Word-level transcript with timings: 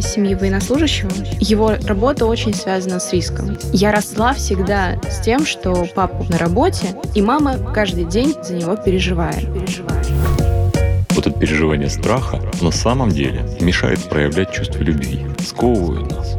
из 0.00 0.06
семьи 0.06 0.34
военнослужащего. 0.34 1.10
Его 1.38 1.74
работа 1.86 2.26
очень 2.26 2.54
связана 2.54 2.98
с 2.98 3.12
риском. 3.12 3.56
Я 3.72 3.92
росла 3.92 4.34
всегда 4.34 4.98
с 5.08 5.20
тем, 5.20 5.46
что 5.46 5.86
папа 5.94 6.26
на 6.28 6.38
работе, 6.38 6.88
и 7.14 7.22
мама 7.22 7.58
каждый 7.72 8.04
день 8.04 8.34
за 8.42 8.54
него 8.54 8.76
переживает. 8.76 9.46
Вот 11.10 11.26
это 11.26 11.38
переживание 11.38 11.90
страха 11.90 12.40
на 12.62 12.70
самом 12.70 13.10
деле 13.10 13.44
мешает 13.60 14.02
проявлять 14.08 14.52
чувство 14.52 14.78
любви, 14.78 15.26
сковывает 15.46 16.10
нас. 16.10 16.34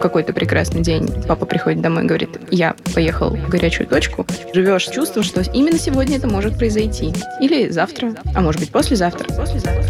Какой-то 0.00 0.32
прекрасный 0.32 0.82
день 0.82 1.08
папа 1.26 1.46
приходит 1.46 1.80
домой 1.80 2.04
и 2.04 2.06
говорит, 2.06 2.30
я 2.50 2.74
поехал 2.94 3.30
в 3.30 3.48
горячую 3.48 3.86
точку. 3.86 4.24
Живешь 4.54 4.84
чувство, 4.86 5.22
что 5.22 5.42
именно 5.52 5.78
сегодня 5.78 6.16
это 6.16 6.28
может 6.28 6.56
произойти. 6.56 7.12
Или 7.40 7.68
завтра, 7.70 8.14
а 8.34 8.40
может 8.40 8.60
быть 8.60 8.70
послезавтра. 8.70 9.26
послезавтра. 9.34 9.85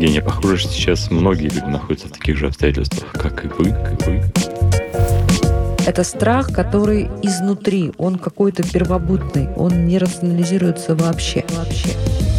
Евгения, 0.00 0.22
похоже, 0.22 0.56
что 0.56 0.72
сейчас 0.72 1.10
многие 1.10 1.50
люди 1.50 1.66
находятся 1.66 2.08
в 2.08 2.12
таких 2.12 2.38
же 2.38 2.46
обстоятельствах, 2.46 3.12
как 3.12 3.44
и 3.44 3.48
вы, 3.48 3.70
как 3.70 4.08
и 4.08 4.10
вы. 4.10 4.22
Это 5.86 6.04
страх, 6.04 6.50
который 6.54 7.10
изнутри, 7.20 7.92
он 7.98 8.18
какой-то 8.18 8.62
первобытный, 8.62 9.50
он 9.56 9.86
не 9.86 9.98
рационализируется 9.98 10.94
вообще. 10.94 11.44
вообще. 11.50 12.29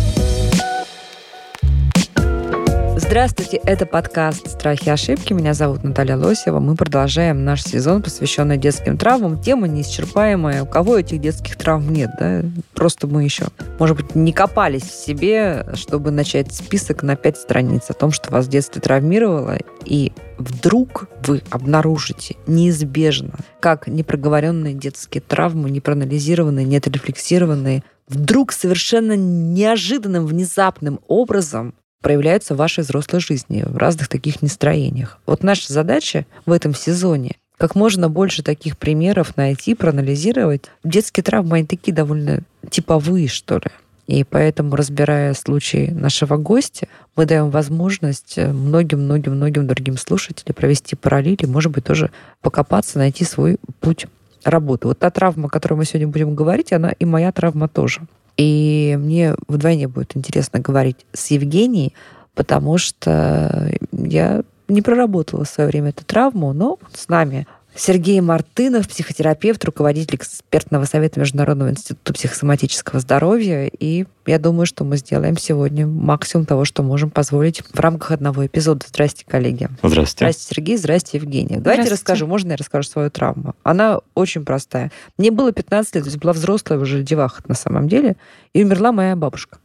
Здравствуйте, 3.12 3.58
это 3.66 3.86
подкаст 3.86 4.50
«Страхи 4.50 4.86
и 4.86 4.90
ошибки». 4.90 5.34
Меня 5.34 5.54
зовут 5.54 5.84
Наталья 5.84 6.16
Лосева. 6.16 6.62
Мы 6.62 6.78
продолжаем 6.78 7.44
наш 7.44 7.62
сезон, 7.62 8.02
посвященный 8.02 8.56
детским 8.56 8.98
травмам. 8.98 9.38
Тема 9.42 9.68
неисчерпаемая. 9.68 10.64
У 10.64 10.66
кого 10.66 10.98
этих 10.98 11.20
детских 11.20 11.58
травм 11.58 11.92
нет, 11.92 12.09
да? 12.18 12.42
Просто 12.73 13.08
мы 13.08 13.26
еще, 13.26 13.48
может 13.80 13.98
быть, 13.98 14.16
не 14.16 14.31
копались 14.31 14.84
в 14.84 14.94
себе, 14.94 15.66
чтобы 15.73 16.12
начать 16.12 16.53
список 16.53 17.03
на 17.03 17.18
пять 17.18 17.36
страниц 17.36 17.90
о 17.90 17.94
том, 17.94 18.12
что 18.12 18.31
вас 18.31 18.45
в 18.45 18.50
детстве 18.50 18.80
травмировало, 18.80 19.58
и 19.84 20.14
вдруг 20.38 21.09
вы 21.28 21.42
обнаружите 21.50 22.38
неизбежно, 22.48 23.34
как 23.59 23.88
непроговоренные 23.88 24.73
детские 24.73 25.20
травмы, 25.20 25.70
непроанализированные, 25.70 26.66
неотрефлексированные, 26.66 27.84
вдруг 28.08 28.53
совершенно 28.53 29.18
неожиданным, 29.18 30.25
внезапным 30.25 31.02
образом 31.09 31.73
проявляются 32.02 32.53
в 32.53 32.57
вашей 32.57 32.83
взрослой 32.83 33.19
жизни 33.19 33.63
в 33.66 33.77
разных 33.77 34.07
таких 34.07 34.41
настроениях. 34.41 35.19
Вот 35.25 35.44
наша 35.44 35.71
задача 35.71 36.25
в 36.45 36.52
этом 36.52 36.73
сезоне 36.75 37.35
как 37.57 37.75
можно 37.75 38.09
больше 38.09 38.41
таких 38.41 38.75
примеров 38.75 39.38
найти, 39.38 39.75
проанализировать. 39.75 40.72
Детские 40.83 41.23
травмы, 41.23 41.57
они 41.57 41.67
такие 41.67 41.94
довольно 41.94 42.41
типовые, 42.72 43.27
что 43.27 43.57
ли. 43.57 43.69
И 44.07 44.23
поэтому, 44.23 44.75
разбирая 44.75 45.35
случай 45.35 45.91
нашего 45.91 46.38
гостя, 46.38 46.88
мы 47.16 47.27
даем 47.27 47.52
возможность 47.52 48.38
многим-многим-многим 48.38 49.67
другим 49.67 49.95
слушателям 49.95 50.55
провести 50.55 50.95
параллели, 50.95 51.45
может 51.45 51.72
быть, 51.72 51.83
тоже 51.83 52.09
покопаться, 52.41 52.97
найти 52.97 53.23
свой 53.23 53.57
путь 53.79 54.07
работы. 54.44 54.88
Вот 54.88 54.97
та 54.97 55.11
травма, 55.11 55.45
о 55.45 55.49
которой 55.49 55.75
мы 55.75 55.85
сегодня 55.85 56.07
будем 56.07 56.33
говорить, 56.33 56.73
она 56.73 56.91
и 56.91 57.05
моя 57.05 57.31
травма 57.31 57.67
тоже. 57.67 58.02
И 58.38 58.98
мне 59.00 59.36
вдвойне 59.48 59.88
будет 59.88 60.16
интересно 60.16 60.60
говорить 60.60 61.06
с 61.14 61.32
Евгенией, 61.32 61.94
потому 62.34 62.78
что 62.78 63.72
я 63.92 64.44
не 64.68 64.82
проработала 64.82 65.44
в 65.44 65.50
свое 65.50 65.70
время 65.70 65.90
эту 65.90 66.06
травму, 66.06 66.54
но 66.54 66.80
с 66.94 67.08
нами 67.09 67.46
Сергей 67.73 68.19
Мартынов, 68.19 68.88
психотерапевт, 68.89 69.64
руководитель 69.64 70.16
экспертного 70.16 70.85
совета 70.85 71.19
Международного 71.19 71.72
института 71.72 72.13
психосоматического 72.13 73.00
здоровья. 73.00 73.68
И 73.79 74.06
я 74.25 74.40
думаю, 74.40 74.66
что 74.66 74.84
мы 74.84 74.97
сделаем 74.97 75.38
сегодня 75.38 75.88
максимум 75.88 76.46
того, 76.46 76.66
что 76.66 76.84
можем 76.84 77.09
позволить 77.09 77.62
в 77.62 77.79
рамках 77.79 78.12
одного 78.12 78.46
эпизода. 78.46 78.85
Здрасте, 78.88 79.25
коллеги. 79.25 79.69
Здравствуйте. 79.81 80.34
Здрасте, 80.34 80.53
Сергей. 80.53 80.78
Здрасте, 80.78 81.18
Евгения. 81.18 81.59
Давайте 81.59 81.90
расскажу. 81.90 82.28
Можно 82.28 82.51
я 82.51 82.57
расскажу 82.57 82.90
свою 82.90 83.09
травму? 83.09 83.56
Она 83.63 84.00
очень 84.16 84.44
простая. 84.44 84.91
Мне 85.17 85.31
было 85.31 85.51
15 85.51 85.96
лет, 85.96 86.03
то 86.03 86.09
есть 86.09 86.22
была 86.22 86.34
взрослая 86.34 86.78
уже 86.78 87.03
деваха 87.03 87.41
на 87.47 87.56
самом 87.56 87.88
деле, 87.88 88.17
и 88.53 88.63
умерла 88.63 88.91
моя 88.91 89.16
бабушка. 89.16 89.59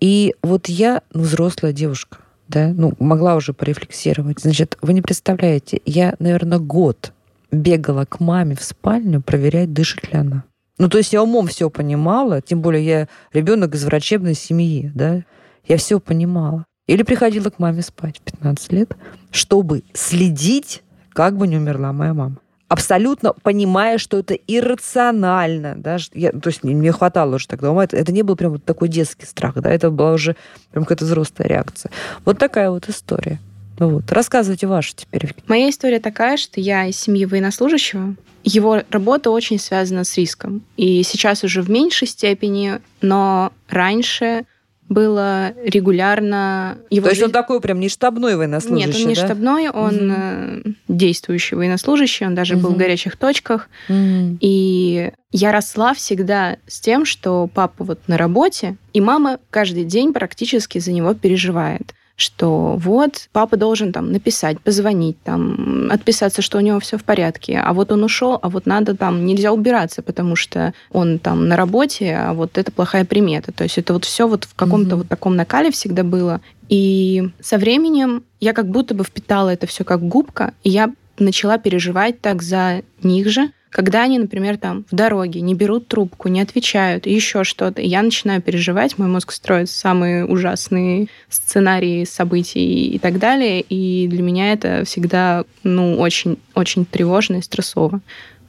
И 0.00 0.34
вот 0.42 0.68
я, 0.68 1.02
ну, 1.12 1.22
взрослая 1.22 1.72
девушка, 1.72 2.18
да, 2.48 2.68
ну, 2.68 2.94
могла 2.98 3.36
уже 3.36 3.52
порефлексировать. 3.52 4.40
Значит, 4.40 4.78
вы 4.80 4.94
не 4.94 5.02
представляете, 5.02 5.80
я, 5.84 6.14
наверное, 6.18 6.58
год 6.58 7.12
бегала 7.50 8.04
к 8.04 8.20
маме 8.20 8.56
в 8.56 8.62
спальню 8.62 9.20
проверять, 9.20 9.72
дышит 9.72 10.12
ли 10.12 10.18
она. 10.18 10.44
Ну, 10.78 10.88
то 10.88 10.98
есть 10.98 11.12
я 11.12 11.22
умом 11.22 11.46
все 11.46 11.68
понимала, 11.68 12.40
тем 12.40 12.62
более 12.62 12.84
я 12.84 13.08
ребенок 13.32 13.74
из 13.74 13.84
врачебной 13.84 14.34
семьи, 14.34 14.90
да, 14.94 15.24
я 15.66 15.76
все 15.76 16.00
понимала. 16.00 16.64
Или 16.86 17.02
приходила 17.02 17.50
к 17.50 17.58
маме 17.58 17.82
спать 17.82 18.18
в 18.18 18.22
15 18.22 18.72
лет, 18.72 18.96
чтобы 19.30 19.84
следить, 19.92 20.82
как 21.10 21.36
бы 21.36 21.46
не 21.46 21.56
умерла 21.56 21.92
моя 21.92 22.14
мама. 22.14 22.36
Абсолютно 22.66 23.32
понимая, 23.32 23.98
что 23.98 24.18
это 24.18 24.34
иррационально. 24.34 25.74
Да? 25.76 25.98
Я, 26.14 26.30
то 26.32 26.48
есть 26.48 26.62
мне 26.62 26.92
хватало 26.92 27.34
уже 27.34 27.48
тогда 27.48 27.72
ума. 27.72 27.84
Это, 27.84 27.96
это 27.96 28.12
не 28.12 28.22
был 28.22 28.36
прям 28.36 28.52
вот 28.52 28.64
такой 28.64 28.88
детский 28.88 29.26
страх. 29.26 29.54
Да? 29.56 29.70
Это 29.70 29.90
была 29.90 30.12
уже 30.12 30.36
прям 30.70 30.84
какая-то 30.84 31.04
взрослая 31.04 31.48
реакция. 31.48 31.90
Вот 32.24 32.38
такая 32.38 32.70
вот 32.70 32.88
история. 32.88 33.40
Вот. 33.80 34.12
Рассказывайте 34.12 34.66
вашу 34.66 34.94
теперь. 34.94 35.34
Моя 35.48 35.70
история 35.70 36.00
такая, 36.00 36.36
что 36.36 36.60
я 36.60 36.86
из 36.86 36.96
семьи 36.96 37.24
военнослужащего. 37.24 38.14
Его 38.44 38.82
работа 38.90 39.30
очень 39.30 39.58
связана 39.58 40.04
с 40.04 40.16
риском. 40.16 40.62
И 40.76 41.02
сейчас 41.02 41.44
уже 41.44 41.62
в 41.62 41.70
меньшей 41.70 42.06
степени, 42.06 42.80
но 43.00 43.52
раньше 43.68 44.44
было 44.90 45.54
регулярно... 45.64 46.76
Его 46.90 47.04
То 47.04 47.10
есть 47.10 47.22
он 47.22 47.30
такой 47.30 47.60
прям 47.60 47.80
не 47.80 47.88
штабной 47.88 48.36
военнослужащий, 48.36 48.86
Нет, 48.86 48.96
он 48.96 49.08
не 49.08 49.14
да? 49.14 49.24
штабной, 49.24 49.68
он 49.70 50.10
угу. 50.10 50.74
действующий 50.88 51.54
военнослужащий, 51.54 52.26
он 52.26 52.34
даже 52.34 52.56
угу. 52.56 52.64
был 52.64 52.70
в 52.72 52.76
горячих 52.76 53.16
точках. 53.16 53.70
Угу. 53.88 54.38
И 54.40 55.12
я 55.30 55.52
росла 55.52 55.94
всегда 55.94 56.56
с 56.66 56.80
тем, 56.80 57.06
что 57.06 57.48
папа 57.54 57.84
вот 57.84 58.00
на 58.08 58.18
работе, 58.18 58.76
и 58.92 59.00
мама 59.00 59.38
каждый 59.50 59.84
день 59.84 60.12
практически 60.12 60.78
за 60.80 60.92
него 60.92 61.14
переживает 61.14 61.94
что 62.20 62.76
вот 62.76 63.28
папа 63.32 63.56
должен 63.56 63.92
там 63.92 64.12
написать, 64.12 64.60
позвонить, 64.60 65.20
там 65.22 65.88
отписаться, 65.90 66.42
что 66.42 66.58
у 66.58 66.60
него 66.60 66.80
все 66.80 66.98
в 66.98 67.04
порядке, 67.04 67.58
а 67.58 67.72
вот 67.72 67.92
он 67.92 68.04
ушел, 68.04 68.38
а 68.40 68.48
вот 68.48 68.66
надо 68.66 68.96
там 68.96 69.24
нельзя 69.24 69.52
убираться, 69.52 70.02
потому 70.02 70.36
что 70.36 70.72
он 70.90 71.18
там 71.18 71.48
на 71.48 71.56
работе, 71.56 72.16
а 72.16 72.32
вот 72.34 72.58
это 72.58 72.70
плохая 72.72 73.04
примета. 73.04 73.52
То 73.52 73.64
есть 73.64 73.78
это 73.78 73.92
вот 73.92 74.04
все 74.04 74.28
вот 74.28 74.44
в 74.44 74.54
каком-то 74.54 74.90
mm-hmm. 74.90 74.98
вот 74.98 75.08
таком 75.08 75.36
накале 75.36 75.70
всегда 75.70 76.04
было. 76.04 76.40
И 76.68 77.30
со 77.40 77.58
временем 77.58 78.22
я 78.38 78.52
как 78.52 78.68
будто 78.68 78.94
бы 78.94 79.04
впитала 79.04 79.50
это 79.50 79.66
все 79.66 79.84
как 79.84 80.02
губка, 80.02 80.54
и 80.62 80.70
я 80.70 80.92
начала 81.18 81.58
переживать 81.58 82.20
так 82.20 82.42
за 82.42 82.82
них 83.02 83.28
же, 83.28 83.50
когда 83.70 84.02
они, 84.02 84.18
например, 84.18 84.58
там 84.58 84.84
в 84.90 84.94
дороге 84.94 85.40
не 85.40 85.54
берут 85.54 85.88
трубку, 85.88 86.28
не 86.28 86.40
отвечают, 86.40 87.06
еще 87.06 87.44
что-то, 87.44 87.80
я 87.80 88.02
начинаю 88.02 88.42
переживать, 88.42 88.98
мой 88.98 89.08
мозг 89.08 89.32
строит 89.32 89.70
самые 89.70 90.26
ужасные 90.26 91.06
сценарии 91.28 92.04
событий 92.04 92.88
и 92.88 92.98
так 92.98 93.18
далее, 93.18 93.60
и 93.60 94.08
для 94.08 94.22
меня 94.22 94.52
это 94.52 94.84
всегда, 94.84 95.44
ну, 95.62 95.98
очень, 95.98 96.38
очень 96.54 96.84
тревожно 96.84 97.36
и 97.36 97.42
стрессово. 97.42 98.00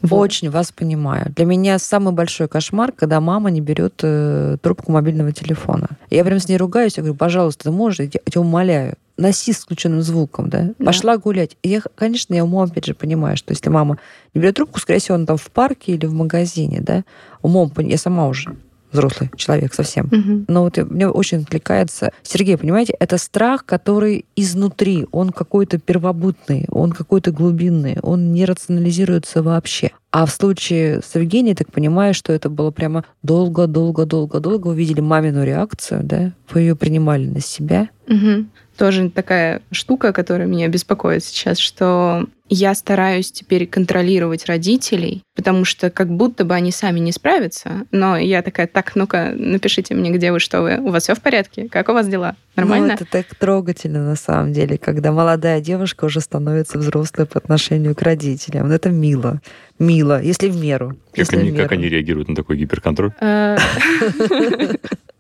Вот. 0.02 0.18
Очень 0.18 0.50
вас 0.50 0.72
понимаю. 0.72 1.31
Для 1.36 1.46
меня 1.46 1.78
самый 1.78 2.12
большой 2.12 2.48
кошмар, 2.48 2.92
когда 2.92 3.22
мама 3.22 3.52
не 3.52 3.62
берет 3.62 4.00
э, 4.02 4.58
трубку 4.60 4.92
мобильного 4.92 5.31
телефона. 5.31 5.90
Я 6.10 6.26
прям 6.26 6.40
с 6.40 6.50
ней 6.50 6.58
ругаюсь, 6.58 6.98
я 6.98 7.04
говорю, 7.04 7.18
пожалуйста, 7.18 7.66
ты 7.66 7.72
можешь, 7.72 8.00
я 8.00 8.08
тебя 8.08 8.42
умоляю 8.42 8.96
носи 9.22 9.54
с 9.54 9.59
включенным 9.59 10.01
звуком, 10.01 10.50
да, 10.50 10.74
да. 10.78 10.86
пошла 10.86 11.18
гулять. 11.18 11.57
И 11.62 11.69
я, 11.69 11.81
конечно, 11.95 12.34
я 12.34 12.44
умом 12.44 12.69
опять 12.69 12.86
же 12.86 12.94
понимаю, 12.94 13.38
что 13.38 13.51
если 13.51 13.69
мама 13.69 13.98
не 14.34 14.42
берет 14.42 14.56
трубку, 14.56 14.80
скорее 14.80 15.00
всего, 15.00 15.16
она 15.16 15.25
там 15.25 15.38
в 15.38 15.51
парке 15.51 15.94
или 15.94 16.06
в 16.06 16.13
магазине, 16.13 16.81
да, 16.81 17.04
умом, 17.42 17.72
я 17.78 17.98
сама 17.98 18.28
уже 18.28 18.56
взрослый 18.92 19.31
человек 19.36 19.74
совсем. 19.74 20.07
Угу. 20.07 20.45
Но 20.48 20.63
вот 20.63 20.78
мне 20.78 21.07
очень 21.07 21.40
отвлекается... 21.44 22.12
Сергей, 22.24 22.57
понимаете, 22.57 22.94
это 23.00 23.18
страх, 23.18 23.66
который 23.66 24.25
изнутри, 24.36 25.07
он 25.12 25.30
какой-то 25.30 25.78
первобытный, 25.78 26.66
он 26.69 26.92
какой-то 26.92 27.31
глубинный, 27.31 27.98
он 28.01 28.34
не 28.34 28.45
рационализируется 28.45 29.42
вообще. 29.44 29.92
А 30.12 30.25
в 30.25 30.31
случае 30.31 31.01
с 31.01 31.16
Евгенией, 31.16 31.56
так 31.56 31.72
понимаю, 31.72 32.13
что 32.13 32.34
это 32.34 32.50
было 32.50 32.72
прямо 32.72 33.06
долго-долго-долго-долго. 33.24 34.68
Вы 34.68 34.75
видели 34.75 35.00
мамину 35.00 35.45
реакцию, 35.45 36.01
да? 36.04 36.34
Вы 36.50 36.62
ее 36.62 36.75
принимали 36.75 37.28
на 37.28 37.40
себя. 37.40 37.90
Угу 38.07 38.48
тоже 38.81 39.12
такая 39.12 39.62
штука, 39.72 40.12
которая 40.12 40.48
меня 40.48 40.68
беспокоит 40.68 41.24
сейчас, 41.24 41.60
что 41.60 42.25
я 42.50 42.74
стараюсь 42.74 43.31
теперь 43.31 43.68
контролировать 43.68 44.48
родителей, 44.48 45.22
потому 45.36 45.66
что 45.66 45.92
как 45.92 46.10
будто 46.10 46.45
бы 46.45 46.56
они 46.56 46.72
сами 46.72 47.00
не 47.00 47.12
справятся. 47.12 47.86
Но 47.92 48.18
я 48.18 48.42
такая, 48.42 48.66
так, 48.66 48.95
ну-ка, 48.95 49.33
напишите 49.36 49.94
мне, 49.94 50.10
где 50.10 50.31
вы, 50.31 50.39
что 50.39 50.63
вы. 50.63 50.80
У 50.80 50.89
вас 50.89 51.04
все 51.04 51.13
в 51.13 51.22
порядке? 51.22 51.69
Как 51.69 51.89
у 51.89 51.94
вас 51.94 52.07
дела? 52.07 52.36
Нормально? 52.56 52.88
Ну, 52.88 52.94
это 52.95 53.06
так 53.06 53.36
трогательно 53.36 54.04
на 54.04 54.16
самом 54.16 54.51
деле, 54.51 54.80
когда 54.80 55.12
молодая 55.12 55.62
девушка 55.62 56.06
уже 56.06 56.19
становится 56.19 56.80
взрослой 56.80 57.28
по 57.28 57.38
отношению 57.38 57.94
к 57.94 58.01
родителям. 58.01 58.72
Это 58.72 58.89
мило. 58.89 59.42
Мило, 59.78 60.19
если 60.19 60.50
в 60.50 60.60
меру. 60.60 60.98
Как, 61.12 61.19
если 61.19 61.38
они, 61.38 61.51
в 61.51 61.54
меру. 61.54 61.66
как 61.66 61.74
они 61.74 61.88
реагируют 61.88 62.30
на 62.30 62.36
такой 62.36 62.57
гиперконтроль? 62.57 63.13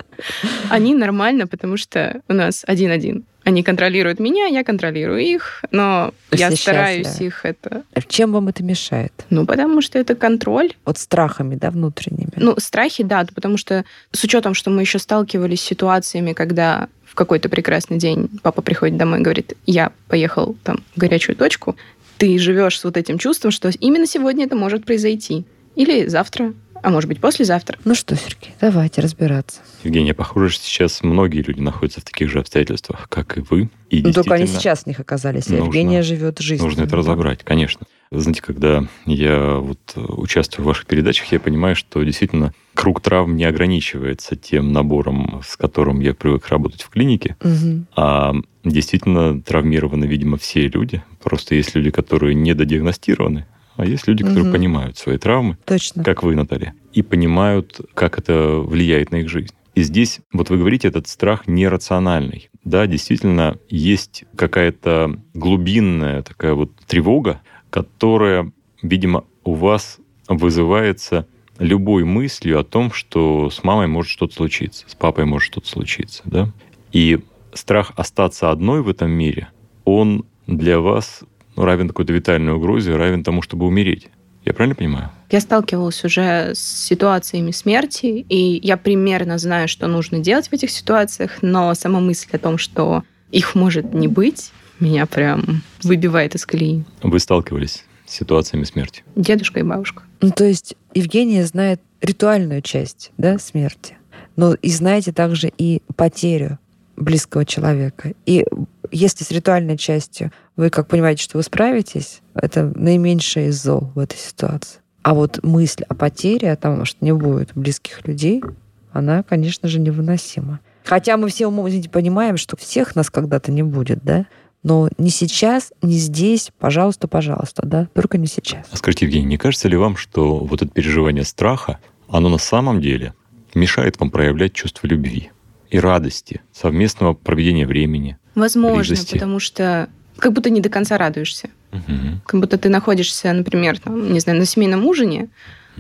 Они 0.69 0.93
нормально, 0.93 1.47
потому 1.47 1.77
что 1.77 2.21
у 2.27 2.33
нас 2.33 2.63
один-один. 2.67 3.25
Они 3.43 3.63
контролируют 3.63 4.19
меня, 4.19 4.45
я 4.45 4.63
контролирую 4.63 5.19
их, 5.19 5.63
но 5.71 6.13
Все 6.29 6.43
я 6.43 6.51
стараюсь 6.55 7.07
счастливы. 7.07 7.27
их 7.27 7.39
это... 7.45 7.83
Чем 8.07 8.33
вам 8.33 8.49
это 8.49 8.63
мешает? 8.63 9.13
Ну, 9.31 9.47
потому 9.47 9.81
что 9.81 9.97
это 9.97 10.13
контроль. 10.13 10.73
Вот 10.85 10.99
страхами, 10.99 11.55
да, 11.55 11.71
внутренними? 11.71 12.33
Ну, 12.35 12.55
страхи, 12.59 13.03
да, 13.03 13.25
потому 13.33 13.57
что 13.57 13.83
с 14.11 14.23
учетом, 14.23 14.53
что 14.53 14.69
мы 14.69 14.81
еще 14.81 14.99
сталкивались 14.99 15.61
с 15.61 15.65
ситуациями, 15.65 16.33
когда 16.33 16.87
в 17.03 17.15
какой-то 17.15 17.49
прекрасный 17.49 17.97
день 17.97 18.29
папа 18.43 18.61
приходит 18.61 18.97
домой 18.97 19.19
и 19.19 19.23
говорит, 19.23 19.53
я 19.65 19.91
поехал 20.07 20.55
там 20.63 20.83
в 20.95 20.99
горячую 20.99 21.35
точку, 21.35 21.75
ты 22.17 22.37
живешь 22.37 22.79
с 22.79 22.83
вот 22.83 22.95
этим 22.95 23.17
чувством, 23.17 23.49
что 23.49 23.69
именно 23.79 24.05
сегодня 24.05 24.45
это 24.45 24.55
может 24.55 24.85
произойти. 24.85 25.45
Или 25.75 26.05
завтра, 26.05 26.53
а 26.83 26.89
может 26.89 27.07
быть 27.07 27.19
послезавтра. 27.19 27.77
Ну 27.85 27.95
что, 27.95 28.15
Сергей, 28.15 28.53
давайте 28.59 29.01
разбираться. 29.01 29.61
Евгения, 29.83 30.13
похоже, 30.13 30.49
что 30.49 30.63
сейчас 30.65 31.03
многие 31.03 31.41
люди 31.41 31.59
находятся 31.59 32.01
в 32.01 32.03
таких 32.03 32.29
же 32.29 32.39
обстоятельствах, 32.39 33.07
как 33.09 33.37
и 33.37 33.41
вы. 33.49 33.69
И 33.89 34.01
Ну, 34.01 34.13
только 34.13 34.35
они 34.35 34.47
сейчас 34.47 34.83
в 34.83 34.87
них 34.87 34.99
оказались, 34.99 35.47
а 35.47 35.51
нужно- 35.51 35.65
Евгения 35.65 36.01
живет 36.01 36.39
жизнью. 36.39 36.67
Нужно 36.69 36.83
это 36.83 36.95
разобрать, 36.95 37.43
конечно. 37.43 37.85
Знаете, 38.13 38.41
когда 38.41 38.83
я 39.05 39.55
вот 39.55 39.79
э, 39.95 39.99
участвую 40.01 40.65
в 40.65 40.67
ваших 40.67 40.85
передачах, 40.85 41.31
я 41.31 41.39
понимаю, 41.39 41.75
что 41.77 42.03
действительно 42.03 42.53
круг 42.73 42.99
травм 43.01 43.37
не 43.37 43.45
ограничивается 43.45 44.35
тем 44.35 44.73
набором, 44.73 45.41
с 45.47 45.55
которым 45.55 45.99
я 46.01 46.13
привык 46.13 46.47
работать 46.49 46.81
в 46.81 46.89
клинике, 46.89 47.37
Мгм. 47.41 47.87
а 47.95 48.33
действительно 48.65 49.41
травмированы, 49.41 50.05
видимо, 50.05 50.37
все 50.37 50.67
люди. 50.67 51.01
Просто 51.23 51.55
есть 51.55 51.73
люди, 51.75 51.89
которые 51.89 52.35
недодиагностированы, 52.35 53.45
а 53.81 53.85
есть 53.85 54.07
люди, 54.07 54.23
которые 54.23 54.43
Мгм. 54.43 54.51
понимают 54.51 54.97
свои 54.99 55.17
травмы, 55.17 55.57
Точно. 55.65 56.03
как 56.03 56.21
вы, 56.21 56.35
Наталья, 56.35 56.75
и 56.93 57.01
понимают, 57.01 57.81
как 57.95 58.19
это 58.19 58.59
влияет 58.59 59.09
на 59.09 59.17
их 59.17 59.29
жизнь. 59.29 59.55
И 59.73 59.81
здесь, 59.81 60.19
вот 60.31 60.51
вы 60.51 60.59
говорите, 60.59 60.87
этот 60.87 61.07
страх 61.07 61.47
нерациональный. 61.47 62.51
Да, 62.63 62.85
действительно, 62.85 63.57
есть 63.69 64.25
какая-то 64.35 65.19
глубинная 65.33 66.21
такая 66.21 66.53
вот 66.53 66.75
тревога, 66.85 67.41
которая, 67.71 68.51
видимо, 68.83 69.23
у 69.43 69.55
вас 69.55 69.97
вызывается 70.27 71.25
любой 71.57 72.03
мыслью 72.03 72.59
о 72.59 72.63
том, 72.63 72.91
что 72.91 73.49
с 73.49 73.63
мамой 73.63 73.87
может 73.87 74.11
что-то 74.11 74.35
случиться, 74.35 74.85
с 74.87 74.93
папой 74.93 75.25
может 75.25 75.47
что-то 75.47 75.67
случиться, 75.67 76.21
да? 76.25 76.51
И 76.91 77.19
страх 77.55 77.93
остаться 77.95 78.51
одной 78.51 78.83
в 78.83 78.89
этом 78.89 79.09
мире, 79.09 79.47
он 79.85 80.25
для 80.45 80.79
вас 80.79 81.23
ну, 81.55 81.65
равен 81.65 81.87
какой-то 81.87 82.13
витальной 82.13 82.53
угрозе, 82.53 82.95
равен 82.95 83.23
тому, 83.23 83.41
чтобы 83.41 83.65
умереть. 83.65 84.09
Я 84.45 84.53
правильно 84.53 84.75
понимаю? 84.75 85.11
Я 85.29 85.39
сталкивалась 85.39 86.03
уже 86.03 86.53
с 86.55 86.59
ситуациями 86.59 87.51
смерти, 87.51 88.25
и 88.27 88.59
я 88.63 88.75
примерно 88.75 89.37
знаю, 89.37 89.67
что 89.67 89.87
нужно 89.87 90.19
делать 90.19 90.47
в 90.47 90.53
этих 90.53 90.71
ситуациях, 90.71 91.37
но 91.41 91.73
сама 91.75 91.99
мысль 91.99 92.29
о 92.31 92.39
том, 92.39 92.57
что 92.57 93.03
их 93.31 93.55
может 93.55 93.93
не 93.93 94.07
быть, 94.07 94.51
меня 94.79 95.05
прям 95.05 95.61
выбивает 95.83 96.35
из 96.35 96.45
колеи. 96.45 96.83
Вы 97.03 97.19
сталкивались 97.19 97.85
с 98.05 98.13
ситуациями 98.13 98.63
смерти. 98.63 99.03
Дедушка 99.15 99.59
и 99.59 99.63
бабушка. 99.63 100.03
Ну, 100.21 100.31
то 100.31 100.43
есть 100.43 100.75
Евгения 100.93 101.45
знает 101.45 101.79
ритуальную 102.01 102.61
часть 102.61 103.11
да, 103.17 103.37
смерти, 103.37 103.97
но 104.35 104.55
и 104.55 104.69
знаете 104.71 105.13
также 105.13 105.51
и 105.55 105.81
потерю 105.95 106.57
близкого 106.97 107.45
человека. 107.45 108.13
И 108.25 108.45
если 108.91 109.23
с 109.23 109.31
ритуальной 109.31 109.77
частью 109.77 110.31
вы 110.61 110.69
как 110.69 110.87
понимаете, 110.87 111.23
что 111.23 111.37
вы 111.37 111.43
справитесь, 111.43 112.21
это 112.35 112.71
наименьшее 112.75 113.47
из 113.47 113.63
зол 113.63 113.91
в 113.95 113.99
этой 113.99 114.17
ситуации. 114.17 114.79
А 115.01 115.15
вот 115.15 115.39
мысль 115.41 115.83
о 115.89 115.95
потере, 115.95 116.51
о 116.51 116.55
том, 116.55 116.85
что 116.85 117.03
не 117.03 117.13
будет 117.13 117.49
близких 117.55 118.05
людей, 118.05 118.43
она, 118.91 119.23
конечно 119.23 119.67
же, 119.67 119.79
невыносима. 119.79 120.59
Хотя 120.83 121.17
мы 121.17 121.29
все 121.29 121.49
извините, 121.49 121.89
понимаем, 121.89 122.37
что 122.37 122.55
всех 122.57 122.95
нас 122.95 123.09
когда-то 123.09 123.51
не 123.51 123.63
будет, 123.63 124.03
да? 124.03 124.27
Но 124.61 124.87
не 124.99 125.09
сейчас, 125.09 125.73
не 125.81 125.95
здесь, 125.95 126.51
пожалуйста, 126.59 127.07
пожалуйста, 127.07 127.65
да? 127.65 127.87
Только 127.95 128.19
не 128.19 128.27
сейчас. 128.27 128.67
А 128.69 128.77
скажите, 128.77 129.07
Евгений, 129.07 129.25
не 129.25 129.37
кажется 129.37 129.67
ли 129.67 129.75
вам, 129.75 129.97
что 129.97 130.37
вот 130.37 130.61
это 130.61 130.71
переживание 130.71 131.23
страха, 131.23 131.79
оно 132.07 132.29
на 132.29 132.37
самом 132.37 132.81
деле 132.81 133.15
мешает 133.55 133.99
вам 133.99 134.11
проявлять 134.11 134.53
чувство 134.53 134.85
любви 134.85 135.31
и 135.71 135.79
радости, 135.79 136.41
совместного 136.53 137.15
проведения 137.15 137.65
времени? 137.65 138.19
Возможно, 138.35 138.77
Близости. 138.77 139.13
потому 139.13 139.39
что 139.39 139.89
как 140.21 140.33
будто 140.33 140.49
не 140.49 140.61
до 140.61 140.69
конца 140.69 140.97
радуешься. 140.97 141.49
Мгм. 141.71 142.21
Как 142.25 142.39
будто 142.39 142.57
ты 142.57 142.69
находишься, 142.69 143.33
например, 143.33 143.79
там, 143.79 144.13
не 144.13 144.19
знаю, 144.19 144.39
на 144.39 144.45
семейном 144.45 144.85
ужине, 144.85 145.29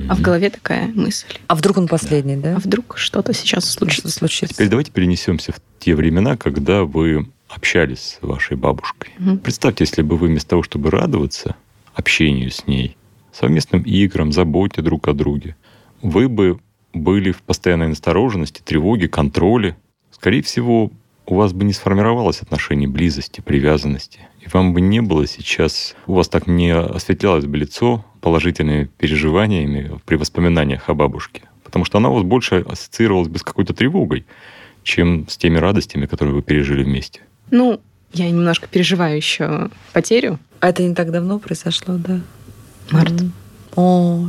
а 0.09 0.15
в 0.15 0.21
голове 0.21 0.49
такая 0.49 0.87
мысль. 0.87 1.27
А 1.47 1.55
вдруг 1.55 1.77
он 1.77 1.87
последний, 1.87 2.35
да? 2.37 2.55
А 2.55 2.59
вдруг 2.59 2.97
что-то 2.97 3.33
сейчас 3.33 3.65
Что 3.65 3.79
случится? 3.79 4.09
случится? 4.09 4.55
Теперь 4.55 4.69
давайте 4.69 4.91
перенесемся 4.91 5.51
в 5.51 5.61
те 5.79 5.95
времена, 5.95 6.37
когда 6.37 6.83
вы 6.85 7.27
общались 7.49 8.17
с 8.19 8.25
вашей 8.25 8.57
бабушкой. 8.57 9.11
Мгм. 9.19 9.39
Представьте, 9.39 9.83
если 9.83 10.01
бы 10.01 10.17
вы 10.17 10.27
вместо 10.27 10.49
того, 10.49 10.63
чтобы 10.63 10.89
радоваться 10.89 11.55
общению 11.93 12.49
с 12.49 12.65
ней, 12.65 12.97
совместным 13.31 13.83
играм, 13.83 14.31
заботе 14.31 14.81
друг 14.81 15.07
о 15.07 15.13
друге, 15.13 15.55
вы 16.01 16.27
бы 16.29 16.59
были 16.93 17.31
в 17.31 17.41
постоянной 17.43 17.89
настороженности, 17.89 18.61
тревоге, 18.63 19.07
контроле, 19.07 19.77
скорее 20.11 20.41
всего, 20.41 20.91
у 21.27 21.35
вас 21.35 21.53
бы 21.53 21.63
не 21.63 21.73
сформировалось 21.73 22.41
отношение 22.41 22.89
близости, 22.89 23.41
привязанности. 23.41 24.19
И 24.41 24.47
вам 24.51 24.73
бы 24.73 24.81
не 24.81 25.01
было 25.01 25.27
сейчас, 25.27 25.95
у 26.07 26.13
вас 26.15 26.27
так 26.27 26.47
не 26.47 26.73
осветлялось 26.73 27.45
бы 27.45 27.57
лицо 27.57 28.03
положительными 28.21 28.89
переживаниями 28.97 29.99
при 30.05 30.15
воспоминаниях 30.15 30.89
о 30.89 30.93
бабушке. 30.93 31.43
Потому 31.63 31.85
что 31.85 31.99
она 31.99 32.09
у 32.09 32.15
вас 32.15 32.23
больше 32.23 32.65
ассоциировалась 32.67 33.27
бы 33.29 33.37
с 33.39 33.43
какой-то 33.43 33.73
тревогой, 33.73 34.25
чем 34.83 35.27
с 35.29 35.37
теми 35.37 35.57
радостями, 35.57 36.05
которые 36.05 36.35
вы 36.35 36.41
пережили 36.41 36.83
вместе. 36.83 37.21
Ну, 37.51 37.79
я 38.13 38.29
немножко 38.29 38.67
переживаю 38.67 39.15
еще 39.15 39.69
потерю. 39.93 40.39
А 40.59 40.69
это 40.69 40.83
не 40.83 40.93
так 40.95 41.11
давно 41.11 41.39
произошло, 41.39 41.95
да? 41.97 42.19
Март. 42.91 43.11
Мгм. 43.13 43.33
О, 43.75 44.27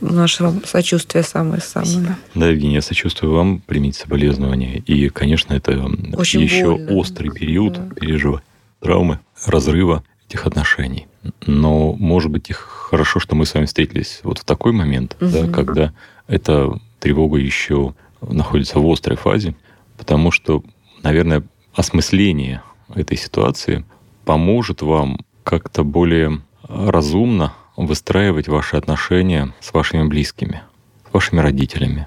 наше 0.00 0.44
вам 0.44 0.62
сочувствие 0.64 1.24
самое-самое. 1.24 1.90
Спасибо. 1.90 2.16
Да, 2.34 2.48
Евгения, 2.48 2.76
я 2.76 2.82
сочувствую 2.82 3.32
вам, 3.34 3.60
примите 3.66 3.98
соболезнования. 4.00 4.78
И, 4.86 5.08
конечно, 5.08 5.54
это 5.54 5.90
Очень 6.16 6.42
еще 6.42 6.72
больно. 6.76 6.92
острый 6.92 7.30
период 7.30 7.72
Да. 7.74 7.94
переживания, 7.94 8.42
травмы, 8.84 9.18
разрыва 9.46 10.04
этих 10.28 10.46
отношений. 10.46 11.06
Но, 11.46 11.94
может 11.94 12.30
быть, 12.30 12.50
их 12.50 12.58
хорошо, 12.90 13.18
что 13.18 13.34
мы 13.34 13.46
с 13.46 13.54
вами 13.54 13.64
встретились 13.64 14.20
вот 14.22 14.38
в 14.38 14.44
такой 14.44 14.72
момент, 14.72 15.16
да, 15.20 15.42
Мгм. 15.42 15.52
когда 15.52 15.92
эта 16.28 16.78
тревога 17.00 17.38
еще 17.38 17.94
находится 18.20 18.78
в 18.78 18.86
острой 18.90 19.16
фазе, 19.16 19.56
потому 19.96 20.30
что, 20.30 20.62
наверное, 21.02 21.42
осмысление 21.74 22.62
этой 22.94 23.16
ситуации 23.16 23.84
поможет 24.24 24.82
вам 24.82 25.18
как-то 25.42 25.82
более 25.82 26.42
разумно 26.68 27.54
выстраивать 27.76 28.48
ваши 28.48 28.76
отношения 28.76 29.52
с 29.60 29.72
вашими 29.72 30.06
близкими, 30.06 30.62
с 31.08 31.12
вашими 31.12 31.40
родителями. 31.40 32.06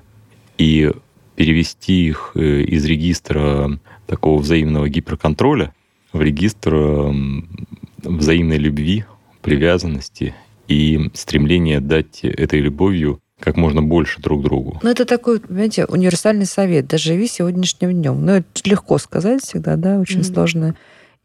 И 0.57 0.91
перевести 1.35 2.07
их 2.07 2.31
э, 2.35 2.61
из 2.61 2.85
регистра 2.85 3.79
такого 4.07 4.39
взаимного 4.39 4.89
гиперконтроля 4.89 5.73
в 6.13 6.21
регистр 6.21 6.73
м, 6.75 7.67
взаимной 8.03 8.57
любви, 8.57 9.05
привязанности 9.41 10.33
и 10.67 11.09
стремления 11.13 11.79
дать 11.79 12.19
этой 12.23 12.59
любовью 12.59 13.19
как 13.39 13.55
можно 13.55 13.81
больше 13.83 14.19
друг 14.21 14.41
другу. 14.43 14.79
Ну, 14.81 14.89
это 14.89 15.05
такой, 15.05 15.39
понимаете, 15.39 15.85
универсальный 15.85 16.45
совет. 16.45 16.87
Даже 16.87 17.13
живи 17.13 17.27
сегодняшним 17.27 17.91
днем. 17.93 18.25
Ну, 18.25 18.31
это 18.33 18.47
легко 18.65 18.97
сказать 18.97 19.43
всегда, 19.43 19.75
да, 19.75 19.99
очень 19.99 20.17
Мгм. 20.21 20.33
сложно 20.33 20.75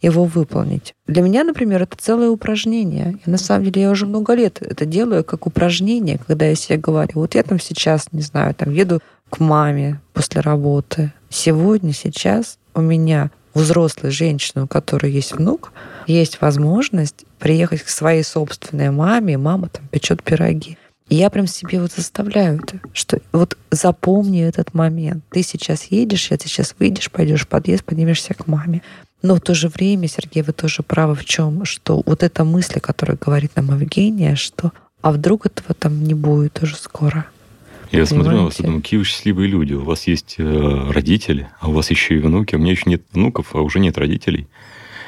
его 0.03 0.25
выполнить. 0.25 0.95
Для 1.07 1.23
меня, 1.23 1.45
например, 1.45 1.83
это 1.83 1.97
целое 1.97 2.29
упражнение. 2.29 3.19
И 3.25 3.31
на 3.31 3.39
самом 3.39 3.65
деле 3.65 3.83
я 3.83 3.91
уже 3.91 4.05
много 4.07 4.35
лет 4.35 4.59
это 4.61 4.85
делаю 4.85 5.25
как 5.25 5.47
упражнение, 5.47 6.19
когда 6.27 6.47
я 6.47 6.55
себе 6.55 6.77
говорю, 6.77 7.13
вот 7.15 7.35
я 7.35 7.43
там 7.45 7.61
сейчас, 7.61 8.09
не 8.13 8.23
знаю, 8.23 8.55
там 8.55 8.73
еду 8.73 9.01
к 9.31 9.39
маме 9.41 10.01
после 10.13 10.41
работы. 10.41 11.13
Сегодня, 11.31 11.93
сейчас 11.93 12.59
у 12.75 12.81
меня 12.83 13.31
взрослой 13.55 14.11
женщины, 14.11 14.65
у 14.65 14.67
которой 14.67 15.13
есть 15.13 15.33
внук, 15.33 15.73
есть 16.07 16.41
возможность 16.41 17.25
приехать 17.39 17.83
к 17.83 17.89
своей 17.89 18.23
собственной 18.23 18.91
маме, 18.91 19.39
мама 19.39 19.69
там 19.69 19.87
печет 19.89 20.23
пироги. 20.23 20.79
И 21.09 21.17
я 21.17 21.29
прям 21.29 21.47
себе 21.47 21.81
вот 21.81 21.93
заставляю 21.93 22.61
это, 22.63 22.81
что 22.95 23.19
вот 23.33 23.59
запомни 23.71 24.43
этот 24.43 24.73
момент. 24.73 25.25
Ты 25.31 25.43
сейчас 25.43 25.85
едешь, 25.85 26.31
я 26.31 26.39
ты 26.39 26.49
сейчас 26.49 26.75
выйдешь, 26.79 27.11
пойдешь 27.11 27.45
в 27.45 27.49
подъезд, 27.49 27.85
поднимешься 27.85 28.33
к 28.35 28.47
маме. 28.47 28.83
Но 29.21 29.35
в 29.37 29.41
то 29.41 29.55
же 29.55 29.69
время, 29.69 30.09
Сергей, 30.09 30.43
вы 30.43 30.53
тоже 30.53 30.83
правы 30.83 31.15
в 31.15 31.25
чем, 31.25 31.65
что 31.65 32.03
вот 32.07 32.23
эта 32.23 32.45
мысль, 32.45 32.81
которая 32.81 33.19
говорит 33.21 33.53
нам 33.57 33.79
Евгения, 33.79 34.37
что 34.37 34.73
а 35.03 35.13
вдруг 35.13 35.47
этого 35.47 35.75
там 35.75 36.03
не 36.03 36.15
будет 36.15 36.63
уже 36.63 36.77
скоро. 36.77 37.27
Я 37.93 38.07
смотрю 38.07 38.37
на 38.37 38.45
вас 38.45 38.55
и 38.55 38.57
Понимаете? 38.59 38.63
думаю, 38.63 38.83
какие 38.83 38.99
вы 38.99 39.05
счастливые 39.05 39.49
люди. 39.49 39.75
У 39.75 39.85
вас 39.85 40.07
есть 40.07 40.37
э, 40.39 40.91
родители, 40.91 41.49
а 41.61 41.69
у 41.69 41.73
вас 41.73 41.91
еще 41.91 42.17
и 42.17 42.19
внуки. 42.19 42.55
У 42.55 42.59
меня 42.59 42.73
еще 42.73 42.85
нет 42.87 43.03
внуков, 43.13 43.55
а 43.55 43.61
уже 43.61 43.81
нет 43.81 43.99
родителей. 43.99 44.47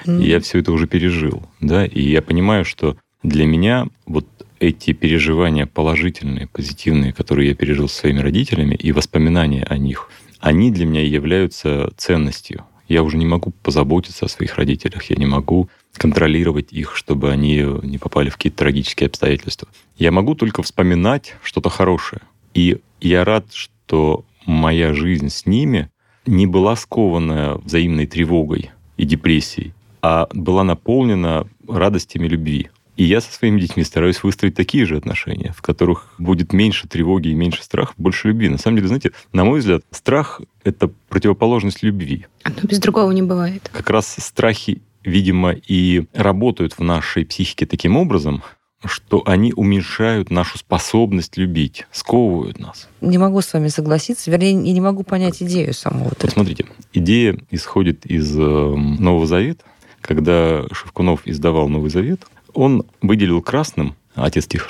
М. 0.07 0.21
И 0.21 0.29
я 0.29 0.39
все 0.41 0.59
это 0.59 0.71
уже 0.71 0.87
пережил, 0.87 1.43
да, 1.61 1.87
и 1.87 2.03
я 2.03 2.21
понимаю, 2.21 2.65
что 2.67 2.97
для 3.23 3.47
меня 3.47 3.87
вот 4.07 4.27
эти 4.61 4.93
переживания 4.93 5.67
положительные, 5.67 6.47
позитивные, 6.47 7.13
которые 7.13 7.49
я 7.49 7.55
пережил 7.55 7.89
со 7.89 8.01
своими 8.01 8.21
родителями, 8.21 8.75
и 8.75 8.93
воспоминания 8.93 9.65
о 9.65 9.79
них, 9.79 10.11
они 10.41 10.71
для 10.71 10.85
меня 10.85 11.03
являются 11.03 11.91
ценностью. 11.97 12.65
Я 12.87 13.03
уже 13.03 13.17
не 13.17 13.25
могу 13.25 13.51
позаботиться 13.63 14.27
о 14.27 14.29
своих 14.29 14.57
родителях, 14.57 15.05
я 15.05 15.17
не 15.17 15.27
могу 15.27 15.71
контролировать 15.97 16.71
их, 16.71 16.97
чтобы 16.97 17.31
они 17.31 17.65
не 17.83 17.97
попали 17.97 18.29
в 18.29 18.35
какие-то 18.37 18.59
трагические 18.59 19.07
обстоятельства. 19.07 19.69
Я 19.97 20.11
могу 20.11 20.35
только 20.35 20.63
вспоминать 20.63 21.35
что-то 21.43 21.71
хорошее. 21.71 22.21
И 22.55 22.79
я 23.01 23.25
рад, 23.25 23.53
что 23.53 24.25
моя 24.47 24.95
жизнь 24.95 25.29
с 25.29 25.47
ними 25.47 25.91
не 26.27 26.47
была 26.47 26.77
скована 26.77 27.61
взаимной 27.65 28.07
тревогой 28.07 28.71
и 28.97 29.05
депрессией, 29.05 29.75
а 30.03 30.29
была 30.33 30.65
наполнена 30.65 31.47
радостями 31.69 32.27
любви. 32.27 32.71
И 32.97 33.05
я 33.05 33.21
со 33.21 33.33
своими 33.33 33.61
детьми 33.61 33.83
стараюсь 33.83 34.23
выстроить 34.23 34.55
такие 34.55 34.87
же 34.87 34.97
отношения, 34.97 35.53
в 35.57 35.63
которых 35.63 36.15
будет 36.19 36.53
меньше 36.53 36.87
тревоги 36.87 37.29
и 37.29 37.35
меньше 37.35 37.63
страха, 37.63 37.93
больше 37.97 38.29
любви. 38.29 38.49
На 38.49 38.59
самом 38.59 38.77
деле, 38.77 38.89
знаете, 38.89 39.13
на 39.33 39.45
мой 39.45 39.59
взгляд, 39.59 39.83
страх— 39.91 40.41
это 40.65 40.91
противоположность 41.09 41.83
любви. 41.83 42.27
То 42.45 42.67
без 42.67 42.79
другого 42.79 43.11
не 43.11 43.23
бывает. 43.23 43.69
Как 43.73 43.91
раз 43.91 44.15
страхи, 44.19 44.81
видимо, 45.03 45.53
и 45.53 46.05
работают 46.13 46.75
в 46.75 46.85
нашей 46.85 47.27
психике 47.27 47.67
таким 47.67 47.97
образом, 47.97 48.43
что 48.87 49.23
они 49.27 49.53
уменьшают 49.55 50.31
нашу 50.31 50.59
способность 50.59 51.37
любить, 51.37 51.87
сковывают 51.93 52.59
нас. 52.59 52.89
Не 53.01 53.19
могу 53.19 53.41
с 53.41 53.53
вами 53.53 53.69
согласиться, 53.69 54.31
вернее, 54.31 54.53
я 54.53 54.73
не 54.73 54.81
могу 54.81 55.03
понять 55.03 55.43
идею 55.43 55.75
саму. 55.75 56.05
Вот, 56.05 56.31
смотрите, 56.31 56.67
идея 56.93 57.39
исходит 57.51 58.07
из 58.07 58.37
э, 58.37 58.41
Нового 58.41 59.27
Завета, 59.27 59.65
когда 60.01 60.65
Шевкунов 60.71 61.23
издавал 61.25 61.69
Новый 61.69 61.91
Завет, 61.91 62.27
он 62.53 62.85
выделил 63.01 63.41
красным, 63.43 63.97
отец 64.15 64.47
Тихо 64.47 64.69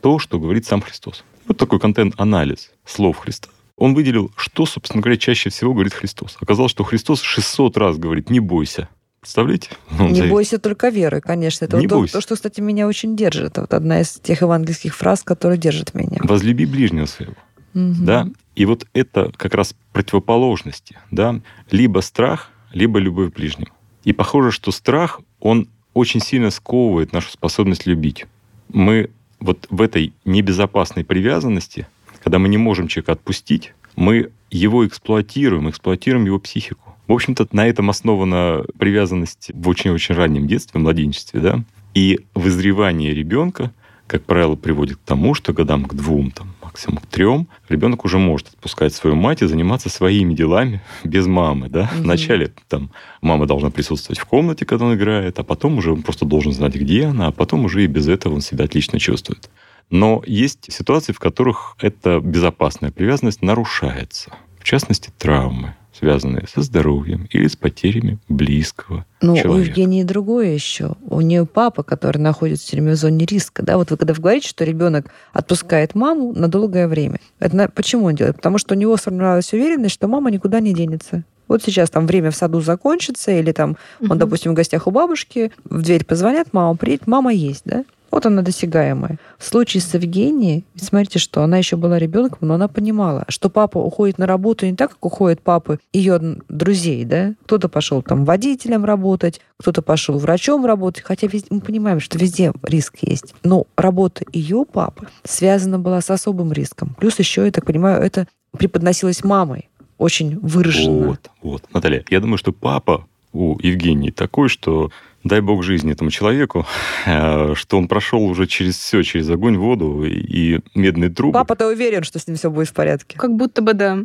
то, 0.00 0.18
что 0.18 0.38
говорит 0.38 0.66
сам 0.66 0.80
Христос. 0.80 1.24
Вот 1.46 1.56
такой 1.56 1.80
контент-анализ 1.80 2.70
слов 2.84 3.18
Христа. 3.18 3.48
Он 3.76 3.94
выделил, 3.94 4.32
что, 4.36 4.66
собственно 4.66 5.02
говоря, 5.02 5.18
чаще 5.18 5.50
всего 5.50 5.72
говорит 5.72 5.94
Христос. 5.94 6.36
Оказалось, 6.40 6.70
что 6.70 6.84
Христос 6.84 7.22
600 7.22 7.76
раз 7.76 7.96
говорит 7.96 8.30
«не 8.30 8.40
бойся». 8.40 8.88
Представляете? 9.28 9.68
Ну, 9.90 10.08
не 10.08 10.22
бойся 10.22 10.58
только 10.58 10.88
веры, 10.88 11.20
конечно. 11.20 11.66
Это 11.66 11.76
не 11.76 11.86
вот 11.86 11.98
бойся. 11.98 12.14
То, 12.14 12.22
что, 12.22 12.34
кстати, 12.34 12.62
меня 12.62 12.88
очень 12.88 13.14
держит. 13.14 13.48
Это 13.48 13.60
вот 13.60 13.74
одна 13.74 14.00
из 14.00 14.12
тех 14.12 14.40
евангельских 14.40 14.96
фраз, 14.96 15.22
которые 15.22 15.58
держат 15.58 15.92
меня. 15.92 16.16
Возлюби 16.22 16.64
ближнего 16.64 17.04
своего. 17.04 17.34
Угу. 17.74 17.96
Да? 18.06 18.26
И 18.54 18.64
вот 18.64 18.86
это 18.94 19.30
как 19.36 19.52
раз 19.52 19.74
противоположности. 19.92 20.96
Да? 21.10 21.42
Либо 21.70 22.00
страх, 22.00 22.50
либо 22.72 22.98
любовь 22.98 23.30
к 23.30 23.36
ближнему. 23.36 23.72
И 24.02 24.14
похоже, 24.14 24.50
что 24.50 24.72
страх, 24.72 25.20
он 25.40 25.68
очень 25.92 26.20
сильно 26.20 26.50
сковывает 26.50 27.12
нашу 27.12 27.30
способность 27.30 27.84
любить. 27.84 28.24
Мы 28.70 29.10
вот 29.40 29.66
в 29.68 29.82
этой 29.82 30.14
небезопасной 30.24 31.04
привязанности, 31.04 31.86
когда 32.24 32.38
мы 32.38 32.48
не 32.48 32.56
можем 32.56 32.88
человека 32.88 33.12
отпустить, 33.12 33.74
мы 33.94 34.30
его 34.50 34.86
эксплуатируем, 34.86 35.68
эксплуатируем 35.68 36.24
его 36.24 36.38
психику. 36.38 36.94
В 37.08 37.12
общем-то, 37.12 37.48
на 37.52 37.66
этом 37.66 37.88
основана 37.88 38.64
привязанность 38.78 39.50
в 39.54 39.68
очень-очень 39.68 40.14
раннем 40.14 40.46
детстве, 40.46 40.78
младенчестве, 40.78 41.40
да. 41.40 41.64
И 41.94 42.20
вызревание 42.34 43.14
ребенка, 43.14 43.72
как 44.06 44.24
правило, 44.24 44.56
приводит 44.56 44.98
к 44.98 45.04
тому, 45.04 45.32
что 45.32 45.54
годам 45.54 45.86
к 45.86 45.94
двум, 45.94 46.30
там, 46.30 46.54
максимум 46.62 46.98
к 46.98 47.06
трем, 47.06 47.48
ребенок 47.70 48.04
уже 48.04 48.18
может 48.18 48.48
отпускать 48.48 48.94
свою 48.94 49.16
мать 49.16 49.40
и 49.40 49.46
заниматься 49.46 49.88
своими 49.88 50.34
делами 50.34 50.82
без 51.02 51.26
мамы. 51.26 51.70
Да? 51.70 51.90
Угу. 51.94 52.02
Вначале 52.02 52.52
там, 52.68 52.90
мама 53.22 53.46
должна 53.46 53.70
присутствовать 53.70 54.18
в 54.18 54.26
комнате, 54.26 54.66
когда 54.66 54.84
он 54.84 54.94
играет, 54.94 55.38
а 55.38 55.44
потом 55.44 55.78
уже 55.78 55.92
он 55.92 56.02
просто 56.02 56.26
должен 56.26 56.52
знать, 56.52 56.74
где 56.74 57.06
она, 57.06 57.28
а 57.28 57.32
потом 57.32 57.64
уже 57.64 57.84
и 57.84 57.86
без 57.86 58.06
этого 58.06 58.34
он 58.34 58.42
себя 58.42 58.66
отлично 58.66 58.98
чувствует. 58.98 59.48
Но 59.88 60.22
есть 60.26 60.70
ситуации, 60.70 61.12
в 61.12 61.18
которых 61.18 61.74
эта 61.80 62.20
безопасная 62.20 62.90
привязанность 62.90 63.40
нарушается. 63.40 64.30
В 64.60 64.64
частности, 64.64 65.10
травмы 65.16 65.74
связанные 65.98 66.46
со 66.46 66.62
здоровьем 66.62 67.28
или 67.30 67.46
с 67.48 67.56
потерями 67.56 68.18
близкого 68.28 69.04
ну, 69.20 69.36
человека. 69.36 69.50
у 69.50 69.58
Евгении 69.58 70.02
другое 70.04 70.48
еще. 70.52 70.94
У 71.02 71.20
нее 71.20 71.46
папа, 71.46 71.82
который 71.82 72.18
находится 72.18 72.66
все 72.66 72.76
время 72.76 72.92
в 72.92 72.96
зоне 72.96 73.26
риска. 73.26 73.62
Да? 73.62 73.76
Вот 73.76 73.90
вы 73.90 73.96
когда 73.96 74.14
вы 74.14 74.20
говорите, 74.20 74.48
что 74.48 74.64
ребенок 74.64 75.06
отпускает 75.32 75.94
маму 75.94 76.32
на 76.32 76.48
долгое 76.48 76.88
время. 76.88 77.20
Это 77.40 77.68
почему 77.74 78.06
он 78.06 78.14
делает? 78.14 78.36
Потому 78.36 78.58
что 78.58 78.74
у 78.74 78.78
него 78.78 78.96
сформировалась 78.96 79.52
уверенность, 79.52 79.94
что 79.94 80.08
мама 80.08 80.30
никуда 80.30 80.60
не 80.60 80.72
денется. 80.72 81.24
Вот 81.48 81.62
сейчас 81.62 81.90
там 81.90 82.06
время 82.06 82.30
в 82.30 82.36
саду 82.36 82.60
закончится, 82.60 83.30
или 83.32 83.52
там 83.52 83.76
он, 84.00 84.12
угу. 84.12 84.16
допустим, 84.16 84.52
в 84.52 84.54
гостях 84.54 84.86
у 84.86 84.90
бабушки, 84.90 85.50
в 85.64 85.82
дверь 85.82 86.04
позвонят, 86.04 86.52
мама 86.52 86.76
приедет, 86.76 87.06
мама 87.06 87.32
есть, 87.32 87.62
да? 87.64 87.84
Вот 88.10 88.26
она 88.26 88.42
досягаемая. 88.42 89.18
В 89.38 89.44
случае 89.44 89.80
с 89.80 89.94
Евгенией, 89.94 90.64
смотрите, 90.76 91.18
что 91.18 91.42
она 91.42 91.58
еще 91.58 91.76
была 91.76 91.98
ребенком, 91.98 92.48
но 92.48 92.54
она 92.54 92.68
понимала, 92.68 93.24
что 93.28 93.50
папа 93.50 93.78
уходит 93.78 94.18
на 94.18 94.26
работу 94.26 94.66
не 94.66 94.74
так, 94.74 94.90
как 94.92 95.04
уходят 95.04 95.40
папы 95.40 95.78
ее 95.92 96.18
друзей, 96.48 97.04
да? 97.04 97.34
Кто-то 97.44 97.68
пошел 97.68 98.02
там 98.02 98.24
водителем 98.24 98.84
работать, 98.84 99.40
кто-то 99.58 99.82
пошел 99.82 100.18
врачом 100.18 100.64
работать, 100.64 101.04
хотя 101.04 101.26
везде, 101.26 101.48
мы 101.50 101.60
понимаем, 101.60 102.00
что 102.00 102.18
везде 102.18 102.52
риск 102.62 102.98
есть. 103.02 103.34
Но 103.42 103.66
работа 103.76 104.24
ее 104.32 104.64
папы 104.64 105.08
связана 105.24 105.78
была 105.78 106.00
с 106.00 106.10
особым 106.10 106.52
риском. 106.52 106.96
Плюс 106.98 107.18
еще, 107.18 107.44
я 107.44 107.50
так 107.50 107.66
понимаю, 107.66 108.02
это 108.02 108.26
преподносилось 108.56 109.24
мамой 109.24 109.68
очень 109.98 110.38
выраженно. 110.38 111.08
Вот, 111.08 111.30
вот. 111.42 111.64
Наталья, 111.74 112.04
я 112.08 112.20
думаю, 112.20 112.38
что 112.38 112.52
папа 112.52 113.06
у 113.32 113.58
Евгении 113.60 114.10
такой, 114.10 114.48
что 114.48 114.90
дай 115.24 115.40
бог 115.40 115.62
жизни 115.62 115.92
этому 115.92 116.10
человеку, 116.10 116.66
э, 117.06 117.54
что 117.54 117.78
он 117.78 117.88
прошел 117.88 118.22
уже 118.24 118.46
через 118.46 118.76
все, 118.78 119.02
через 119.02 119.28
огонь, 119.30 119.56
воду 119.56 120.04
и 120.04 120.60
медные 120.74 121.10
трубы. 121.10 121.34
Папа-то 121.34 121.68
уверен, 121.68 122.02
что 122.02 122.18
с 122.18 122.26
ним 122.26 122.36
все 122.36 122.50
будет 122.50 122.68
в 122.68 122.74
порядке. 122.74 123.18
Как 123.18 123.34
будто 123.34 123.62
бы 123.62 123.74
да. 123.74 123.98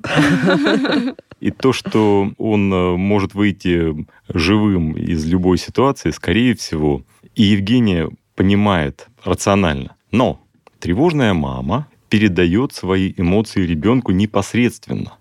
И 1.39 1.51
то, 1.51 1.73
что 1.73 2.31
он 2.37 2.73
э, 2.73 2.95
может 2.95 3.33
выйти 3.33 4.05
живым 4.29 4.93
из 4.93 5.25
любой 5.25 5.57
ситуации, 5.57 6.11
скорее 6.11 6.55
всего, 6.55 7.03
и 7.35 7.43
Евгения 7.43 8.09
понимает 8.35 9.07
рационально. 9.23 9.95
Но 10.11 10.39
тревожная 10.79 11.33
мама 11.33 11.87
передает 12.09 12.73
свои 12.73 13.13
эмоции 13.17 13.65
ребенку 13.65 14.11
непосредственно. 14.11 15.13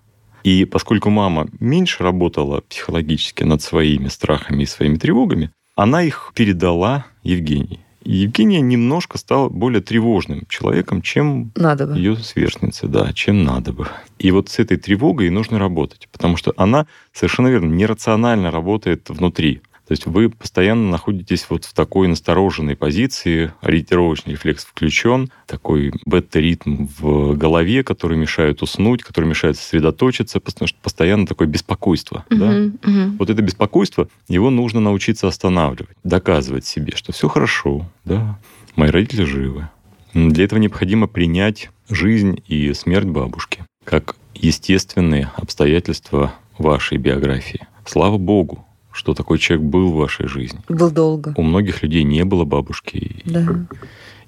И 0.43 0.65
поскольку 0.65 1.09
мама 1.09 1.47
меньше 1.59 2.03
работала 2.03 2.61
психологически 2.61 3.43
над 3.43 3.61
своими 3.61 4.07
страхами 4.09 4.63
и 4.63 4.67
своими 4.67 4.97
тревогами, 4.97 5.51
она 5.75 6.03
их 6.03 6.33
передала 6.35 7.05
Евгении. 7.23 7.79
И 8.03 8.15
Евгения 8.15 8.59
немножко 8.59 9.17
стала 9.17 9.47
более 9.47 9.81
тревожным 9.81 10.45
человеком, 10.49 11.01
чем 11.01 11.51
надо 11.55 11.87
бы. 11.87 11.97
ее 11.97 12.17
сверстница, 12.17 12.87
да, 12.87 13.13
чем 13.13 13.43
надо 13.43 13.71
бы. 13.71 13.87
И 14.19 14.29
вот 14.31 14.49
с 14.49 14.59
этой 14.59 14.77
тревогой 14.77 15.29
нужно 15.29 15.57
работать, 15.57 16.09
потому 16.11 16.35
что 16.35 16.53
она 16.57 16.85
совершенно 17.13 17.47
верно 17.47 17.73
нерационально 17.73 18.51
работает 18.51 19.09
внутри. 19.09 19.61
То 19.87 19.91
есть 19.91 20.05
вы 20.05 20.29
постоянно 20.29 20.89
находитесь 20.89 21.45
вот 21.49 21.65
в 21.65 21.73
такой 21.73 22.07
настороженной 22.07 22.75
позиции, 22.75 23.53
ориентировочный 23.61 24.33
рефлекс 24.33 24.63
включен, 24.63 25.29
такой 25.45 25.93
бета-ритм 26.05 26.87
в 26.97 27.35
голове, 27.35 27.83
который 27.83 28.17
мешает 28.17 28.61
уснуть, 28.61 29.03
который 29.03 29.25
мешает 29.25 29.57
сосредоточиться, 29.57 30.39
потому 30.39 30.67
что 30.67 30.77
постоянно 30.81 31.27
такое 31.27 31.47
беспокойство. 31.47 32.25
Uh-huh, 32.29 32.37
да? 32.37 32.89
uh-huh. 32.89 33.17
Вот 33.19 33.29
это 33.29 33.41
беспокойство, 33.41 34.07
его 34.29 34.49
нужно 34.49 34.79
научиться 34.79 35.27
останавливать, 35.27 35.97
доказывать 36.03 36.65
себе, 36.65 36.93
что 36.95 37.11
все 37.11 37.27
хорошо, 37.27 37.89
да, 38.05 38.39
мои 38.75 38.89
родители 38.89 39.25
живы. 39.25 39.69
Для 40.13 40.45
этого 40.45 40.59
необходимо 40.59 41.07
принять 41.07 41.71
жизнь 41.89 42.41
и 42.47 42.73
смерть 42.73 43.07
бабушки 43.07 43.65
как 43.83 44.15
естественные 44.33 45.31
обстоятельства 45.35 46.33
вашей 46.57 46.97
биографии. 46.97 47.67
Слава 47.85 48.17
Богу, 48.17 48.65
что 48.93 49.13
такой 49.13 49.39
человек 49.39 49.65
был 49.65 49.91
в 49.91 49.95
вашей 49.95 50.27
жизни. 50.27 50.61
Был 50.69 50.91
долго. 50.91 51.33
У 51.35 51.41
многих 51.41 51.83
людей 51.83 52.03
не 52.03 52.23
было 52.23 52.45
бабушки. 52.45 53.21
Да. 53.25 53.65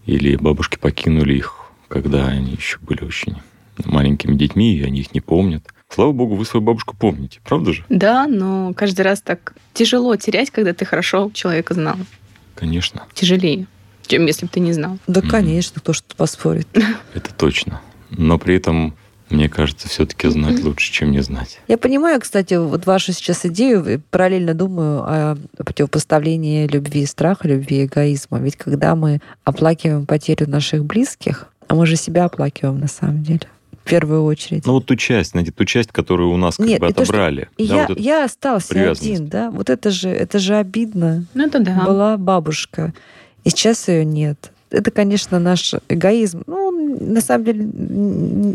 Или 0.06 0.36
бабушки 0.36 0.78
покинули 0.78 1.36
их, 1.36 1.56
когда 1.88 2.28
они 2.28 2.54
еще 2.54 2.80
были 2.80 3.04
очень 3.04 3.36
маленькими 3.86 4.36
детьми, 4.36 4.76
и 4.76 4.84
они 4.84 5.02
их 5.02 5.14
не 5.14 5.22
помнят. 5.22 5.64
Слава 5.90 6.12
богу, 6.12 6.36
вы 6.36 6.46
свою 6.46 6.64
бабушку 6.64 6.96
помните, 6.98 7.40
правда 7.44 7.74
же? 7.74 7.86
Да, 7.90 8.28
но 8.28 8.74
каждый 8.74 9.02
раз 9.02 9.22
так 9.22 9.54
тяжело 9.74 10.16
терять, 10.16 10.50
когда 10.50 10.74
ты 10.74 10.84
хорошо 10.84 11.30
человека 11.34 11.74
знал. 11.74 11.98
Конечно. 12.56 13.04
Тяжелее, 13.14 13.68
чем 14.08 14.26
если 14.26 14.46
бы 14.46 14.52
ты 14.52 14.60
не 14.60 14.74
знал. 14.74 14.98
Да, 15.08 15.22
mm-hmm. 15.22 15.30
конечно, 15.30 15.80
кто 15.80 15.94
что 15.94 16.16
поспорит. 16.16 16.68
Это 17.14 17.34
точно. 17.34 17.82
Но 18.10 18.40
при 18.40 18.56
этом 18.56 18.96
мне 19.30 19.50
кажется, 19.50 19.90
все-таки 19.90 20.28
знать 20.30 20.64
лучше, 20.64 20.92
чем 20.92 21.12
не 21.12 21.22
знать. 21.22 21.60
Я 21.68 21.78
понимаю, 21.78 22.22
кстати, 22.22 22.54
вот 22.54 22.86
вашу 22.86 23.12
сейчас 23.12 23.46
идею, 23.46 24.02
параллельно 24.12 24.54
думаю 24.54 25.04
о 25.04 25.38
противопоставлении 25.58 26.68
любви 26.68 27.02
и 27.02 27.06
страха, 27.06 27.48
любви 27.48 27.82
и 27.82 27.86
эгоизма. 27.86 28.40
Ведь 28.40 28.56
когда 28.56 28.96
мы 28.96 29.22
оплакиваем 29.44 30.06
потерю 30.06 30.50
наших 30.50 30.86
близких, 30.86 31.48
а 31.68 31.76
мы 31.76 31.86
же 31.88 31.96
себя 31.96 32.26
оплакиваем 32.26 32.80
на 32.80 32.88
самом 32.88 33.24
деле 33.24 33.48
в 33.72 33.90
первую 33.90 34.24
очередь. 34.24 34.66
Ну 34.66 34.74
вот 34.74 34.86
ту 34.86 34.96
часть, 34.96 35.32
знаете, 35.32 35.52
ту 35.52 35.66
часть, 35.66 35.92
которую 35.92 36.32
у 36.32 36.38
нас 36.38 36.58
как 36.58 36.66
Нет, 36.66 36.80
бы 36.80 36.88
отобрали. 36.88 37.50
То, 37.56 37.68
да, 37.68 37.76
я, 37.76 37.88
вот 37.88 38.00
я 38.00 38.26
остался 38.26 38.92
один, 38.92 39.28
да, 39.28 39.52
вот 39.52 39.70
это 39.70 39.92
же, 39.92 40.10
это 40.10 40.40
же 40.40 40.56
обидно. 40.56 41.26
Ну 41.34 41.46
это 41.46 41.60
да. 41.60 41.84
Была 41.86 42.18
бабушка, 42.18 42.94
и 43.44 43.50
сейчас 43.50 43.88
ее 43.88 44.04
нет. 44.06 44.52
Это, 44.72 44.92
конечно, 44.92 45.40
наш 45.40 45.74
эгоизм. 45.90 46.44
Ну, 46.48 46.72
на 47.00 47.22
самом 47.22 47.46
деле, 47.46 47.66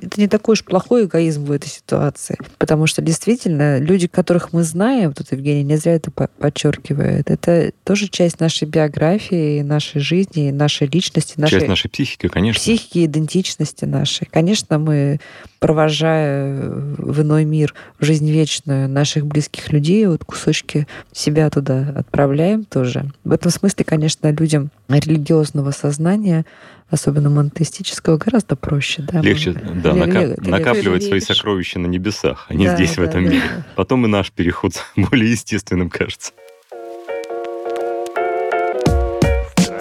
это 0.02 0.20
не 0.20 0.28
такой 0.28 0.54
уж 0.54 0.64
плохой 0.64 1.04
эгоизм 1.04 1.44
в 1.44 1.52
этой 1.52 1.68
ситуации. 1.68 2.36
Потому 2.58 2.86
что 2.86 3.02
действительно 3.02 3.78
люди, 3.78 4.06
которых 4.06 4.52
мы 4.52 4.62
знаем, 4.62 5.12
тут 5.12 5.32
Евгений 5.32 5.62
не 5.62 5.76
зря 5.76 5.94
это 5.94 6.10
подчеркивает, 6.10 7.30
это 7.30 7.72
тоже 7.84 8.08
часть 8.08 8.40
нашей 8.40 8.66
биографии, 8.66 9.62
нашей 9.62 10.00
жизни, 10.00 10.50
нашей 10.50 10.88
личности. 10.88 11.34
Нашей 11.38 11.60
часть 11.60 11.68
нашей 11.68 11.90
психики, 11.90 12.28
конечно. 12.28 12.60
Психики, 12.60 13.04
идентичности 13.04 13.84
нашей. 13.84 14.26
Конечно, 14.30 14.78
мы 14.78 15.20
провожая 15.60 16.58
в 16.62 17.20
иной 17.20 17.44
мир, 17.44 17.74
в 17.98 18.04
жизнь 18.04 18.30
вечную 18.30 18.88
наших 18.88 19.26
близких 19.26 19.70
людей, 19.70 20.06
вот 20.06 20.24
кусочки 20.24 20.86
себя 21.12 21.50
туда 21.50 21.92
отправляем 21.94 22.64
тоже. 22.64 23.10
В 23.24 23.32
этом 23.32 23.50
смысле, 23.50 23.84
конечно, 23.84 24.30
людям 24.32 24.70
религиозного 24.98 25.70
сознания 25.70 26.44
особенно 26.90 27.30
монотеистического, 27.30 28.16
гораздо 28.16 28.56
проще. 28.56 29.02
Да, 29.02 29.20
Легче 29.20 29.52
да, 29.52 29.92
нака- 29.92 30.36
накапливать 30.40 31.04
свои 31.04 31.20
сокровища 31.20 31.78
на 31.78 31.86
небесах, 31.86 32.46
а 32.48 32.54
не 32.54 32.66
да, 32.66 32.74
здесь, 32.74 32.96
да, 32.96 33.02
в 33.02 33.04
этом 33.04 33.24
да, 33.24 33.30
мире. 33.30 33.42
Да. 33.48 33.66
Потом 33.76 34.04
и 34.06 34.08
наш 34.08 34.32
переход 34.32 34.72
более 34.96 35.30
естественным 35.30 35.88
кажется. 35.88 36.32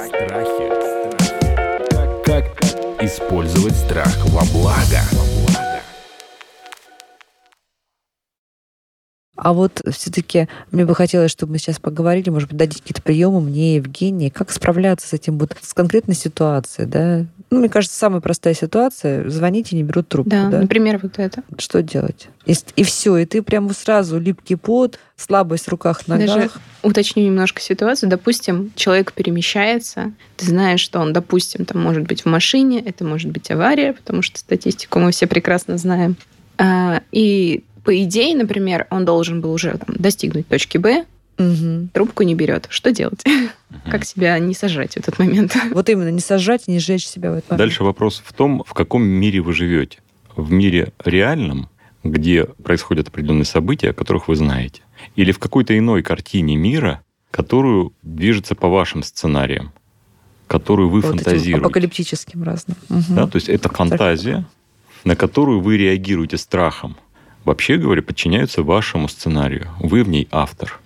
Страхи. 0.08 0.70
Как, 1.90 2.24
как 2.26 3.04
использовать 3.04 3.76
страх 3.76 4.16
во 4.28 4.44
благо? 4.54 5.29
А 9.42 9.54
вот 9.54 9.82
все-таки 9.90 10.48
мне 10.72 10.86
бы 10.86 10.94
хотелось, 10.94 11.32
чтобы 11.32 11.54
мы 11.54 11.58
сейчас 11.60 11.80
поговорили, 11.80 12.30
может 12.30 12.50
быть, 12.50 12.58
дадите 12.58 12.82
какие-то 12.82 13.02
приемы 13.02 13.40
мне, 13.42 13.76
Евгении, 13.76 14.30
как 14.30 14.52
справляться 14.52 15.08
с 15.08 15.14
этим 15.14 15.38
вот 15.38 15.56
с 15.62 15.74
конкретной 15.74 16.16
ситуацией, 16.16 16.88
да? 16.88 17.26
Ну, 17.50 17.60
мне 17.60 17.70
кажется, 17.70 17.98
самая 17.98 18.22
простая 18.22 18.54
ситуация. 18.54 19.30
Звоните, 19.30 19.76
не 19.76 19.84
берут 19.84 20.10
трубку. 20.10 20.30
Да, 20.30 20.50
да? 20.50 20.60
например, 20.60 21.00
вот 21.02 21.18
это. 21.18 21.44
Что 21.58 21.82
делать? 21.82 22.28
И, 22.46 22.54
и 22.76 22.84
все, 22.84 23.18
и 23.18 23.26
ты 23.26 23.42
прямо 23.42 23.74
сразу 23.74 24.20
липкий 24.20 24.58
пот, 24.58 25.00
слабость 25.16 25.66
в 25.66 25.70
руках, 25.70 26.08
ногах. 26.08 26.28
Даже 26.28 26.50
уточню 26.84 27.24
немножко 27.24 27.62
ситуацию. 27.62 28.10
Допустим, 28.10 28.72
человек 28.76 29.14
перемещается, 29.14 30.12
ты 30.38 30.46
знаешь, 30.46 30.82
что 30.82 31.00
он, 31.00 31.14
допустим, 31.14 31.66
там 31.66 31.82
может 31.82 32.04
быть 32.04 32.24
в 32.24 32.26
машине, 32.26 32.82
это 32.82 33.04
может 33.04 33.32
быть 33.32 33.50
авария, 33.52 33.94
потому 33.94 34.22
что 34.22 34.40
статистику 34.40 35.00
мы 35.00 35.12
все 35.12 35.28
прекрасно 35.28 35.78
знаем. 35.78 36.18
А, 36.58 37.02
и 37.12 37.64
по 37.84 38.04
идее, 38.04 38.36
например, 38.36 38.88
он 38.90 39.06
должен 39.06 39.42
был 39.42 39.54
уже 39.54 39.78
там, 39.78 39.96
достигнуть 39.98 40.48
точки 40.48 40.78
Б, 40.78 41.06
угу. 41.38 41.88
трубку 41.94 42.24
не 42.24 42.36
берет. 42.36 42.68
Что 42.70 42.92
делать? 42.92 43.24
Угу. 43.26 43.92
Как 43.92 44.06
себя 44.06 44.38
не 44.40 44.54
сажать 44.54 44.94
в 44.94 44.98
этот 44.98 45.20
момент? 45.20 45.56
Вот 45.72 45.90
именно, 45.90 46.10
не 46.10 46.20
сажать, 46.20 46.68
не 46.68 46.80
сжечь 46.80 47.08
себя 47.08 47.32
в 47.32 47.36
этот 47.36 47.50
момент. 47.50 47.60
Дальше 47.68 47.84
вопрос 47.84 48.22
в 48.26 48.34
том, 48.34 48.64
в 48.66 48.74
каком 48.74 49.04
мире 49.04 49.42
вы 49.42 49.54
живете. 49.54 50.00
В 50.36 50.52
мире 50.52 50.94
реальном, 51.04 51.70
где 52.04 52.46
происходят 52.46 53.08
определенные 53.08 53.46
события, 53.46 53.90
о 53.90 53.94
которых 53.94 54.28
вы 54.28 54.36
знаете, 54.36 54.82
или 55.16 55.32
в 55.32 55.40
какой-то 55.40 55.78
иной 55.78 56.04
картине 56.04 56.56
мира, 56.56 57.02
которую 57.32 57.94
движется 58.04 58.56
по 58.56 58.70
вашим 58.70 59.04
сценариям, 59.04 59.72
которую 60.48 60.90
вы 60.90 61.02
вот 61.02 61.12
фантазируете. 61.12 61.66
Апокалиптическим 61.66 62.44
разным. 62.44 62.78
Угу. 62.90 63.04
Да, 63.10 63.28
то 63.28 63.36
есть 63.36 63.50
это 63.50 63.70
фантазия, 63.70 64.46
на 65.04 65.16
которую 65.16 65.62
вы 65.62 65.78
реагируете 65.78 66.38
страхом 66.38 66.98
вообще 67.46 67.78
говоря, 67.78 68.02
подчиняются 68.02 68.64
вашему 68.64 69.08
сценарию. 69.08 69.68
Вы 69.80 70.04
в 70.04 70.10
ней 70.10 70.28
автор. 70.32 70.80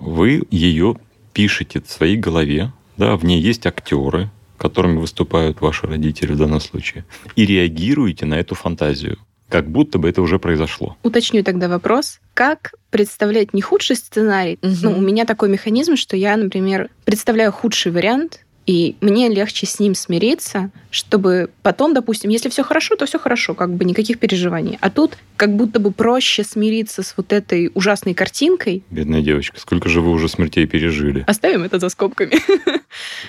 Вы 0.00 0.42
ее 0.50 0.96
пишете 1.32 1.80
в 1.80 1.90
своей 1.90 2.16
голове, 2.16 2.72
да, 2.96 3.16
в 3.16 3.24
ней 3.24 3.40
есть 3.40 3.66
актеры, 3.66 4.30
которыми 4.56 4.98
выступают 4.98 5.60
ваши 5.60 5.86
родители 5.86 6.32
в 6.32 6.38
данном 6.38 6.60
случае, 6.60 7.04
и 7.36 7.46
реагируете 7.46 8.26
на 8.26 8.34
эту 8.34 8.54
фантазию 8.54 9.18
как 9.48 9.68
будто 9.70 9.98
бы 9.98 10.08
это 10.08 10.20
уже 10.20 10.38
произошло. 10.38 10.96
Уточню 11.02 11.42
тогда 11.42 11.68
вопрос. 11.68 12.20
Как 12.34 12.74
представлять 12.90 13.54
не 13.54 13.62
худший 13.62 13.96
сценарий? 13.96 14.58
Угу. 14.62 14.74
Ну, 14.82 14.98
у 14.98 15.00
меня 15.00 15.24
такой 15.24 15.48
механизм, 15.48 15.96
что 15.96 16.16
я, 16.16 16.36
например, 16.36 16.90
представляю 17.04 17.50
худший 17.52 17.92
вариант, 17.92 18.44
и 18.66 18.96
мне 19.00 19.28
легче 19.28 19.66
с 19.66 19.80
ним 19.80 19.94
смириться, 19.94 20.70
чтобы 20.90 21.50
потом, 21.62 21.94
допустим, 21.94 22.30
если 22.30 22.48
все 22.48 22.62
хорошо, 22.62 22.96
то 22.96 23.06
все 23.06 23.18
хорошо, 23.18 23.54
как 23.54 23.74
бы 23.74 23.84
никаких 23.84 24.18
переживаний. 24.18 24.78
А 24.80 24.90
тут 24.90 25.18
как 25.36 25.54
будто 25.54 25.78
бы 25.78 25.92
проще 25.92 26.44
смириться 26.44 27.02
с 27.02 27.14
вот 27.16 27.32
этой 27.32 27.70
ужасной 27.74 28.14
картинкой. 28.14 28.82
Бедная 28.90 29.22
девочка, 29.22 29.60
сколько 29.60 29.88
же 29.88 30.00
вы 30.00 30.10
уже 30.10 30.28
смертей 30.28 30.66
пережили? 30.66 31.24
Оставим 31.26 31.62
это 31.64 31.78
за 31.78 31.88
скобками. 31.88 32.32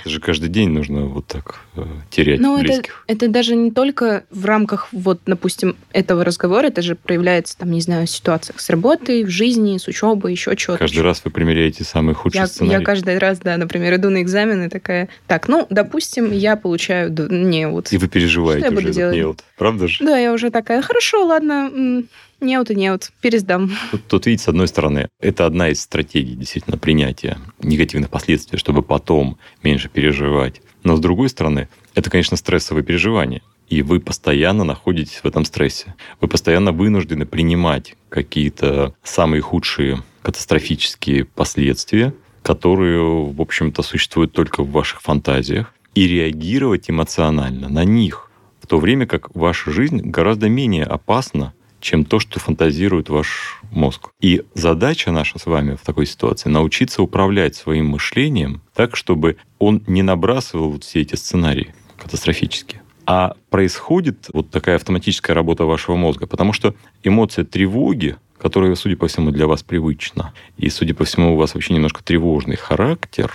Это 0.01 0.09
же 0.09 0.19
каждый 0.21 0.49
день 0.49 0.69
нужно 0.69 1.05
вот 1.05 1.27
так 1.27 1.59
э, 1.75 1.83
терять 2.09 2.39
Но 2.39 2.57
близких. 2.57 3.03
Это, 3.07 3.25
это 3.25 3.33
даже 3.33 3.55
не 3.55 3.71
только 3.71 4.23
в 4.31 4.45
рамках, 4.45 4.87
вот, 4.93 5.19
допустим, 5.25 5.75
этого 5.91 6.23
разговора, 6.23 6.67
это 6.67 6.81
же 6.81 6.95
проявляется, 6.95 7.57
там, 7.57 7.71
не 7.71 7.81
знаю, 7.81 8.07
в 8.07 8.09
ситуациях 8.09 8.59
с 8.61 8.69
работой, 8.69 9.23
в 9.25 9.29
жизни, 9.29 9.77
с 9.77 9.87
учебой, 9.87 10.31
еще 10.31 10.55
что-то. 10.57 10.79
Каждый 10.79 11.01
раз 11.01 11.21
вы 11.25 11.31
примеряете 11.31 11.83
самый 11.83 12.15
худший 12.15 12.39
я, 12.39 12.47
сценарий. 12.47 12.79
Я 12.79 12.85
каждый 12.85 13.17
раз, 13.17 13.39
да, 13.39 13.57
например, 13.57 13.95
иду 13.95 14.09
на 14.09 14.21
экзамены, 14.21 14.69
такая, 14.69 15.09
так, 15.27 15.49
ну, 15.49 15.67
допустим, 15.69 16.31
я 16.31 16.55
получаю 16.55 17.09
не 17.49 17.67
вот. 17.67 17.91
И 17.91 17.97
вы 17.97 18.07
переживаете 18.07 18.65
что 18.65 18.73
я 18.73 18.81
буду 18.81 18.93
делать? 18.93 19.15
неот, 19.15 19.43
правда 19.57 19.87
же? 19.87 20.03
Да, 20.03 20.17
я 20.17 20.33
уже 20.33 20.49
такая, 20.51 20.81
хорошо, 20.81 21.25
ладно, 21.25 22.03
неот 22.41 22.71
и 22.71 22.75
неот, 22.75 23.11
пересдам. 23.21 23.71
Тут, 23.91 24.07
тут, 24.07 24.25
видите, 24.25 24.43
с 24.43 24.47
одной 24.47 24.67
стороны, 24.67 25.09
это 25.19 25.45
одна 25.45 25.69
из 25.69 25.81
стратегий 25.81 26.35
действительно 26.35 26.77
принятия 26.77 27.37
негативных 27.61 28.09
последствий, 28.09 28.57
чтобы 28.57 28.81
потом 28.81 29.37
меньше 29.63 29.89
переживать. 29.89 30.61
Но 30.83 30.95
с 30.95 30.99
другой 30.99 31.29
стороны, 31.29 31.67
это, 31.95 32.09
конечно, 32.09 32.37
стрессовые 32.37 32.83
переживания. 32.83 33.41
И 33.67 33.83
вы 33.83 33.99
постоянно 33.99 34.63
находитесь 34.63 35.19
в 35.21 35.25
этом 35.25 35.45
стрессе. 35.45 35.93
Вы 36.21 36.27
постоянно 36.27 36.71
вынуждены 36.71 37.25
принимать 37.25 37.95
какие-то 38.09 38.95
самые 39.03 39.41
худшие 39.41 40.01
катастрофические 40.23 41.25
последствия, 41.25 42.13
которые, 42.41 43.31
в 43.31 43.39
общем-то, 43.39 43.83
существуют 43.83 44.31
только 44.31 44.63
в 44.63 44.71
ваших 44.71 45.01
фантазиях, 45.01 45.73
и 45.95 46.07
реагировать 46.07 46.89
эмоционально 46.89 47.69
на 47.69 47.83
них, 47.83 48.29
в 48.61 48.67
то 48.67 48.79
время 48.79 49.05
как 49.05 49.35
ваша 49.35 49.71
жизнь 49.71 50.01
гораздо 50.01 50.49
менее 50.49 50.85
опасна, 50.85 51.53
чем 51.79 52.05
то, 52.05 52.19
что 52.19 52.39
фантазирует 52.39 53.09
ваш 53.09 53.61
мозг. 53.71 54.09
И 54.21 54.43
задача 54.53 55.11
наша 55.11 55.39
с 55.39 55.45
вами 55.45 55.75
в 55.75 55.81
такой 55.81 56.05
ситуации 56.05 56.49
научиться 56.49 57.01
управлять 57.01 57.55
своим 57.55 57.87
мышлением 57.87 58.61
так, 58.73 58.95
чтобы 58.95 59.37
он 59.59 59.81
не 59.87 60.01
набрасывал 60.01 60.71
вот 60.71 60.83
все 60.83 61.01
эти 61.01 61.15
сценарии 61.15 61.73
катастрофические. 61.97 62.81
А 63.05 63.35
происходит 63.49 64.27
вот 64.33 64.51
такая 64.51 64.75
автоматическая 64.75 65.35
работа 65.35 65.65
вашего 65.65 65.95
мозга, 65.95 66.27
потому 66.27 66.53
что 66.53 66.75
эмоция 67.03 67.43
тревоги, 67.43 68.17
которая, 68.37 68.75
судя 68.75 68.97
по 68.97 69.07
всему, 69.07 69.31
для 69.31 69.47
вас 69.47 69.63
привычна, 69.63 70.33
и, 70.57 70.69
судя 70.69 70.93
по 70.93 71.05
всему, 71.05 71.33
у 71.33 71.37
вас 71.37 71.55
вообще 71.55 71.73
немножко 71.73 72.03
тревожный 72.03 72.55
характер, 72.55 73.31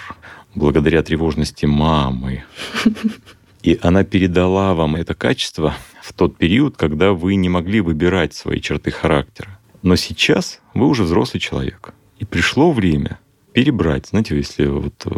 благодаря 0.54 1.02
тревожности 1.02 1.66
мамы, 1.66 2.44
и 3.62 3.78
она 3.82 4.04
передала 4.04 4.74
вам 4.74 4.96
это 4.96 5.14
качество 5.14 5.74
в 6.02 6.12
тот 6.12 6.36
период, 6.36 6.76
когда 6.76 7.12
вы 7.12 7.34
не 7.36 7.48
могли 7.48 7.80
выбирать 7.80 8.34
свои 8.34 8.60
черты 8.60 8.90
характера. 8.90 9.58
Но 9.82 9.96
сейчас 9.96 10.60
вы 10.74 10.86
уже 10.86 11.04
взрослый 11.04 11.40
человек. 11.40 11.94
И 12.18 12.24
пришло 12.24 12.72
время 12.72 13.18
перебрать. 13.52 14.08
Знаете, 14.08 14.36
если 14.36 14.66
вот 14.66 15.06
э, 15.06 15.10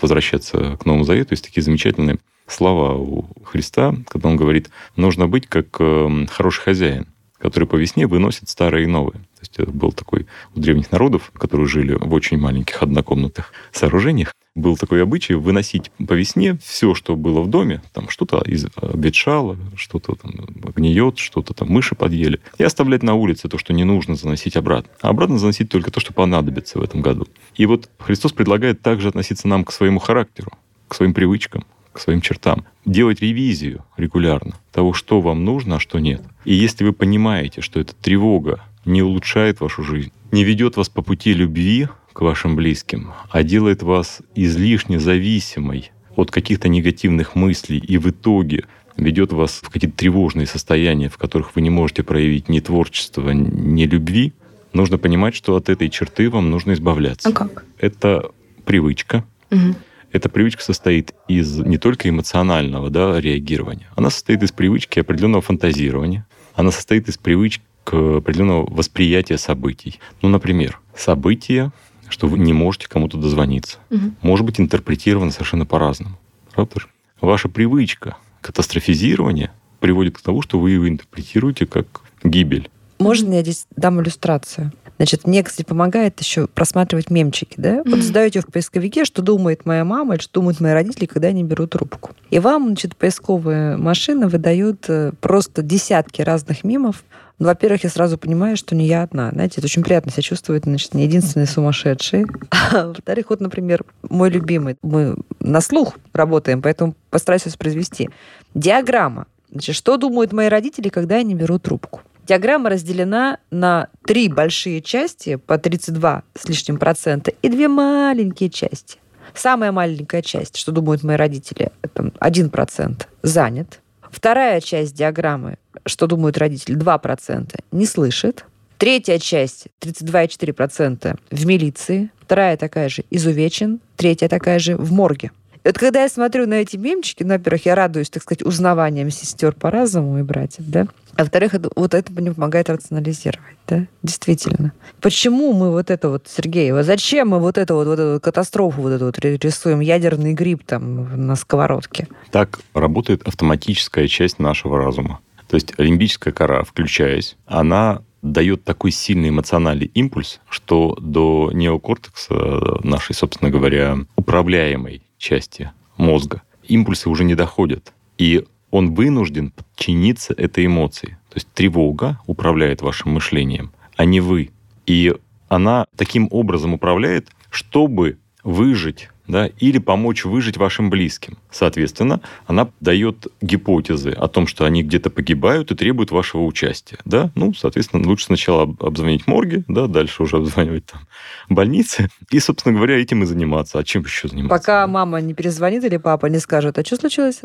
возвращаться 0.00 0.76
к 0.80 0.86
Новому 0.86 1.04
Завету, 1.04 1.32
есть 1.32 1.44
такие 1.44 1.62
замечательные 1.62 2.18
слова 2.46 2.94
у 2.94 3.26
Христа, 3.44 3.94
когда 4.08 4.28
он 4.28 4.36
говорит, 4.36 4.70
нужно 4.96 5.28
быть 5.28 5.46
как 5.46 5.76
э, 5.80 6.26
хороший 6.30 6.62
хозяин, 6.62 7.06
который 7.38 7.68
по 7.68 7.76
весне 7.76 8.06
выносит 8.06 8.48
старое 8.48 8.84
и 8.84 8.86
новое. 8.86 9.18
То 9.18 9.40
есть 9.40 9.58
это 9.58 9.70
был 9.70 9.92
такой 9.92 10.26
у 10.54 10.60
древних 10.60 10.90
народов, 10.90 11.30
которые 11.34 11.66
жили 11.66 11.92
в 11.92 12.12
очень 12.12 12.38
маленьких 12.38 12.82
однокомнатных 12.82 13.52
сооружениях, 13.72 14.32
был 14.58 14.76
такой 14.76 15.02
обычай 15.02 15.34
выносить 15.34 15.90
по 16.06 16.12
весне 16.12 16.58
все, 16.62 16.94
что 16.94 17.16
было 17.16 17.40
в 17.40 17.48
доме, 17.48 17.82
там 17.92 18.08
что-то 18.08 18.42
из 18.42 18.66
обветшало, 18.76 19.56
что-то 19.76 20.14
там 20.14 20.32
гниет, 20.76 21.18
что-то 21.18 21.54
там 21.54 21.68
мыши 21.68 21.94
подъели, 21.94 22.40
и 22.58 22.64
оставлять 22.64 23.02
на 23.02 23.14
улице 23.14 23.48
то, 23.48 23.58
что 23.58 23.72
не 23.72 23.84
нужно 23.84 24.16
заносить 24.16 24.56
обратно. 24.56 24.90
А 25.00 25.08
обратно 25.08 25.38
заносить 25.38 25.68
только 25.68 25.90
то, 25.90 26.00
что 26.00 26.12
понадобится 26.12 26.78
в 26.78 26.82
этом 26.82 27.00
году. 27.00 27.26
И 27.56 27.66
вот 27.66 27.88
Христос 27.98 28.32
предлагает 28.32 28.82
также 28.82 29.08
относиться 29.08 29.48
нам 29.48 29.64
к 29.64 29.72
своему 29.72 29.98
характеру, 29.98 30.52
к 30.88 30.94
своим 30.94 31.14
привычкам, 31.14 31.64
к 31.92 32.00
своим 32.00 32.20
чертам. 32.20 32.64
Делать 32.84 33.20
ревизию 33.20 33.84
регулярно 33.96 34.54
того, 34.72 34.92
что 34.92 35.20
вам 35.20 35.44
нужно, 35.44 35.76
а 35.76 35.80
что 35.80 35.98
нет. 35.98 36.22
И 36.44 36.54
если 36.54 36.84
вы 36.84 36.92
понимаете, 36.92 37.60
что 37.60 37.80
эта 37.80 37.94
тревога 37.94 38.64
не 38.84 39.02
улучшает 39.02 39.60
вашу 39.60 39.82
жизнь, 39.82 40.12
не 40.30 40.44
ведет 40.44 40.76
вас 40.76 40.88
по 40.88 41.02
пути 41.02 41.32
любви, 41.32 41.88
к 42.18 42.20
вашим 42.20 42.56
близким, 42.56 43.12
а 43.30 43.44
делает 43.44 43.84
вас 43.84 44.22
излишне 44.34 44.98
зависимой 44.98 45.92
от 46.16 46.32
каких-то 46.32 46.68
негативных 46.68 47.36
мыслей 47.36 47.78
и 47.78 47.96
в 47.96 48.10
итоге 48.10 48.64
ведет 48.96 49.32
вас 49.32 49.60
в 49.62 49.70
какие-то 49.70 49.96
тревожные 49.96 50.48
состояния, 50.48 51.08
в 51.08 51.16
которых 51.16 51.54
вы 51.54 51.60
не 51.60 51.70
можете 51.70 52.02
проявить 52.02 52.48
ни 52.48 52.58
творчества, 52.58 53.30
ни 53.30 53.84
любви, 53.84 54.32
нужно 54.72 54.98
понимать, 54.98 55.36
что 55.36 55.54
от 55.54 55.68
этой 55.68 55.90
черты 55.90 56.28
вам 56.28 56.50
нужно 56.50 56.72
избавляться. 56.72 57.28
А 57.28 57.32
как? 57.32 57.64
Это 57.78 58.32
привычка, 58.64 59.24
угу. 59.52 59.76
эта 60.10 60.28
привычка 60.28 60.64
состоит 60.64 61.14
из 61.28 61.56
не 61.60 61.78
только 61.78 62.08
эмоционального 62.08 62.90
да, 62.90 63.20
реагирования, 63.20 63.86
она 63.94 64.10
состоит 64.10 64.42
из 64.42 64.50
привычки 64.50 64.98
определенного 64.98 65.42
фантазирования, 65.42 66.26
она 66.56 66.72
состоит 66.72 67.08
из 67.08 67.16
привычки 67.16 67.62
определенного 67.86 68.68
восприятия 68.68 69.38
событий. 69.38 70.00
Ну, 70.20 70.28
например, 70.28 70.80
событие, 70.96 71.70
что 72.08 72.26
вы 72.26 72.38
не 72.38 72.52
можете 72.52 72.88
кому-то 72.88 73.16
дозвониться, 73.18 73.78
угу. 73.90 74.12
может 74.22 74.46
быть 74.46 74.60
интерпретировано 74.60 75.30
совершенно 75.30 75.66
по-разному. 75.66 76.18
Правда 76.52 76.80
же? 76.80 76.86
Ваша 77.20 77.48
привычка 77.48 78.16
катастрофизирования 78.40 79.52
приводит 79.80 80.18
к 80.18 80.20
тому, 80.20 80.42
что 80.42 80.58
вы 80.58 80.72
его 80.72 80.88
интерпретируете 80.88 81.66
как 81.66 82.02
гибель. 82.22 82.70
Можно 82.98 83.34
я 83.34 83.42
здесь 83.42 83.66
дам 83.76 84.00
иллюстрацию? 84.00 84.72
Значит, 84.98 85.28
мне, 85.28 85.44
кстати, 85.44 85.64
помогает 85.64 86.18
еще 86.18 86.48
просматривать 86.48 87.08
мемчики, 87.08 87.54
да? 87.56 87.82
Вот 87.86 88.00
задаете 88.00 88.40
в 88.40 88.46
поисковике, 88.46 89.04
что 89.04 89.22
думает 89.22 89.64
моя 89.64 89.84
мама 89.84 90.14
или 90.14 90.20
что 90.20 90.40
думают 90.40 90.58
мои 90.58 90.72
родители, 90.72 91.06
когда 91.06 91.28
они 91.28 91.44
берут 91.44 91.70
трубку. 91.70 92.10
И 92.30 92.40
вам, 92.40 92.66
значит, 92.66 92.96
поисковые 92.96 93.76
машины 93.76 94.26
выдают 94.26 94.86
э, 94.88 95.12
просто 95.20 95.62
десятки 95.62 96.22
разных 96.22 96.64
мемов. 96.64 97.04
Ну, 97.38 97.46
во-первых, 97.46 97.84
я 97.84 97.90
сразу 97.90 98.18
понимаю, 98.18 98.56
что 98.56 98.74
не 98.74 98.88
я 98.88 99.04
одна. 99.04 99.30
Знаете, 99.30 99.54
это 99.58 99.66
очень 99.66 99.84
приятно 99.84 100.10
себя 100.10 100.24
чувствовать, 100.24 100.64
значит, 100.64 100.94
не 100.94 101.04
единственный 101.04 101.46
сумасшедший. 101.46 102.26
А, 102.70 102.88
во-вторых, 102.88 103.30
вот, 103.30 103.40
например, 103.40 103.84
мой 104.10 104.28
любимый. 104.28 104.76
Мы 104.82 105.16
на 105.40 105.62
слух 105.62 105.94
работаем, 106.12 106.60
поэтому 106.60 106.94
постараюсь 107.08 107.46
воспроизвести. 107.46 108.10
Диаграмма. 108.54 109.26
Значит, 109.50 109.74
что 109.76 109.96
думают 109.96 110.32
мои 110.32 110.48
родители, 110.48 110.90
когда 110.90 111.16
они 111.16 111.34
берут 111.34 111.62
трубку? 111.62 112.00
Диаграмма 112.28 112.68
разделена 112.68 113.38
на 113.50 113.88
три 114.06 114.28
большие 114.28 114.82
части 114.82 115.36
по 115.36 115.56
32 115.56 116.24
с 116.34 116.46
лишним 116.46 116.76
процента 116.76 117.32
и 117.40 117.48
две 117.48 117.68
маленькие 117.68 118.50
части. 118.50 118.98
Самая 119.34 119.72
маленькая 119.72 120.20
часть, 120.20 120.58
что 120.58 120.70
думают 120.70 121.02
мои 121.02 121.16
родители, 121.16 121.70
это 121.80 122.02
1% 122.02 123.06
занят. 123.22 123.80
Вторая 124.10 124.60
часть 124.60 124.94
диаграммы, 124.94 125.56
что 125.86 126.06
думают 126.06 126.36
родители, 126.36 126.76
2%, 126.76 127.58
не 127.72 127.86
слышит. 127.86 128.44
Третья 128.76 129.18
часть, 129.18 129.68
32,4% 129.80 131.18
в 131.30 131.46
милиции. 131.46 132.10
Вторая 132.20 132.58
такая 132.58 132.90
же 132.90 133.04
изувечен. 133.08 133.80
Третья 133.96 134.28
такая 134.28 134.58
же 134.58 134.76
в 134.76 134.92
морге. 134.92 135.30
И 135.64 135.68
вот 135.68 135.78
когда 135.78 136.02
я 136.02 136.08
смотрю 136.10 136.46
на 136.46 136.54
эти 136.54 136.76
мемчики, 136.76 137.22
ну, 137.22 137.30
во-первых, 137.30 137.64
я 137.66 137.74
радуюсь, 137.74 138.10
так 138.10 138.22
сказать, 138.22 138.42
узнаванием 138.42 139.10
сестер 139.10 139.52
по 139.54 139.70
разуму 139.70 140.18
и 140.18 140.22
братьев, 140.22 140.64
да, 140.66 140.86
а 141.18 141.22
во-вторых, 141.22 141.52
вот 141.74 141.94
это 141.94 142.12
мне 142.12 142.32
помогает 142.32 142.70
рационализировать, 142.70 143.56
да, 143.66 143.86
действительно. 144.04 144.72
Почему 145.00 145.52
мы 145.52 145.72
вот 145.72 145.90
это 145.90 146.10
вот, 146.10 146.28
Сергей, 146.28 146.70
зачем 146.82 147.30
мы 147.30 147.40
вот 147.40 147.58
это 147.58 147.74
вот, 147.74 147.88
вот 147.88 147.98
эту 147.98 148.20
катастрофу 148.20 148.82
вот 148.82 148.90
эту 148.90 149.06
вот 149.06 149.18
рисуем, 149.18 149.80
ядерный 149.80 150.32
гриб 150.32 150.62
там 150.64 151.26
на 151.26 151.34
сковородке? 151.34 152.06
Так 152.30 152.60
работает 152.72 153.26
автоматическая 153.26 154.06
часть 154.06 154.38
нашего 154.38 154.78
разума. 154.78 155.18
То 155.48 155.56
есть 155.56 155.74
лимбическая 155.76 156.32
кора, 156.32 156.62
включаясь, 156.62 157.36
она 157.46 158.02
дает 158.22 158.62
такой 158.62 158.92
сильный 158.92 159.30
эмоциональный 159.30 159.86
импульс, 159.86 160.38
что 160.48 160.96
до 161.00 161.50
неокортекса 161.52 162.78
нашей, 162.84 163.16
собственно 163.16 163.50
говоря, 163.50 163.98
управляемой 164.14 165.02
части 165.18 165.72
мозга 165.96 166.42
импульсы 166.62 167.08
уже 167.08 167.24
не 167.24 167.34
доходят. 167.34 167.92
И 168.18 168.44
он 168.70 168.94
вынужден 168.94 169.50
подчиниться 169.50 170.34
этой 170.34 170.66
эмоции. 170.66 171.18
То 171.30 171.36
есть 171.36 171.48
тревога 171.52 172.20
управляет 172.26 172.82
вашим 172.82 173.12
мышлением, 173.12 173.72
а 173.96 174.04
не 174.04 174.20
вы. 174.20 174.50
И 174.86 175.14
она 175.48 175.86
таким 175.96 176.28
образом 176.30 176.74
управляет, 176.74 177.28
чтобы 177.50 178.18
выжить 178.44 179.10
да, 179.28 179.46
или 179.46 179.78
помочь 179.78 180.24
выжить 180.24 180.56
вашим 180.56 180.90
близким. 180.90 181.38
Соответственно, 181.50 182.20
она 182.46 182.70
дает 182.80 183.28
гипотезы 183.40 184.10
о 184.10 184.26
том, 184.26 184.46
что 184.46 184.64
они 184.64 184.82
где-то 184.82 185.10
погибают 185.10 185.70
и 185.70 185.74
требуют 185.74 186.10
вашего 186.10 186.42
участия. 186.42 186.98
Да? 187.04 187.30
Ну, 187.34 187.54
соответственно, 187.54 188.06
лучше 188.08 188.26
сначала 188.26 188.74
обзвонить 188.80 189.26
морги, 189.26 189.64
да, 189.68 189.86
дальше 189.86 190.22
уже 190.22 190.38
обзванивать 190.38 190.86
там 190.86 191.02
больницы. 191.48 192.08
И, 192.30 192.40
собственно 192.40 192.74
говоря, 192.74 193.00
этим 193.00 193.22
и 193.22 193.26
заниматься. 193.26 193.78
А 193.78 193.84
чем 193.84 194.02
еще 194.02 194.28
заниматься? 194.28 194.58
Пока 194.58 194.86
мама 194.86 195.20
не 195.20 195.34
перезвонит 195.34 195.84
или 195.84 195.98
папа 195.98 196.26
не 196.26 196.38
скажет, 196.38 196.78
а 196.78 196.84
что 196.84 196.96
случилось? 196.96 197.42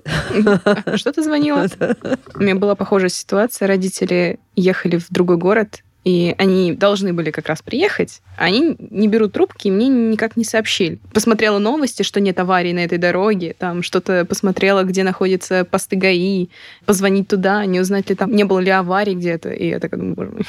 Что 0.96 1.12
ты 1.12 1.22
звонила? 1.22 1.68
У 2.36 2.40
меня 2.40 2.56
была 2.56 2.76
похожая 2.76 3.10
ситуация. 3.10 3.68
Родители 3.68 4.40
ехали 4.56 4.98
в 4.98 5.08
другой 5.10 5.38
город, 5.38 5.84
и 6.04 6.36
они 6.38 6.74
должны 6.74 7.14
были 7.14 7.32
как 7.32 7.48
раз 7.48 7.62
приехать, 7.62 8.22
а 8.38 8.46
они 8.46 8.76
не 8.78 9.08
берут 9.08 9.34
трубки, 9.34 9.68
и 9.68 9.72
мне 9.72 9.88
никак 9.88 10.36
не 10.36 10.44
сообщили. 10.44 11.00
Посмотрела 11.14 11.60
новости, 11.60 12.04
что 12.04 12.20
нет 12.20 12.40
аварий 12.40 12.74
на 12.74 12.80
этой 12.80 12.98
дороге, 12.98 13.56
там 13.58 13.84
что-то 13.84 14.26
посмотрела, 14.26 14.84
где 14.84 15.04
находятся 15.04 15.66
посты 15.66 15.96
ГАИ, 15.96 16.50
позвонить 16.86 17.28
туда, 17.28 17.66
не 17.66 17.80
узнать 17.80 18.10
ли 18.10 18.16
там, 18.16 18.36
не 18.36 18.44
было 18.44 18.60
ли 18.60 18.70
аварий 18.70 19.16
где-то, 19.16 19.50
и 19.50 19.70
я 19.70 19.80
так 19.80 19.98
думаю, 19.98 20.16
боже 20.16 20.32
мой. 20.32 20.42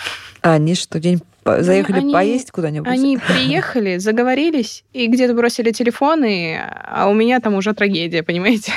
А 0.42 0.54
они 0.54 0.74
что, 0.74 0.98
день 0.98 1.20
заехали 1.44 1.98
они, 1.98 2.12
поесть 2.12 2.50
куда-нибудь? 2.50 2.88
Они 2.88 3.18
приехали, 3.18 3.98
заговорились, 3.98 4.84
и 4.92 5.06
где-то 5.06 5.34
бросили 5.34 5.70
телефоны, 5.70 6.60
а 6.84 7.08
у 7.08 7.14
меня 7.14 7.40
там 7.40 7.54
уже 7.54 7.74
трагедия, 7.74 8.22
понимаете? 8.22 8.72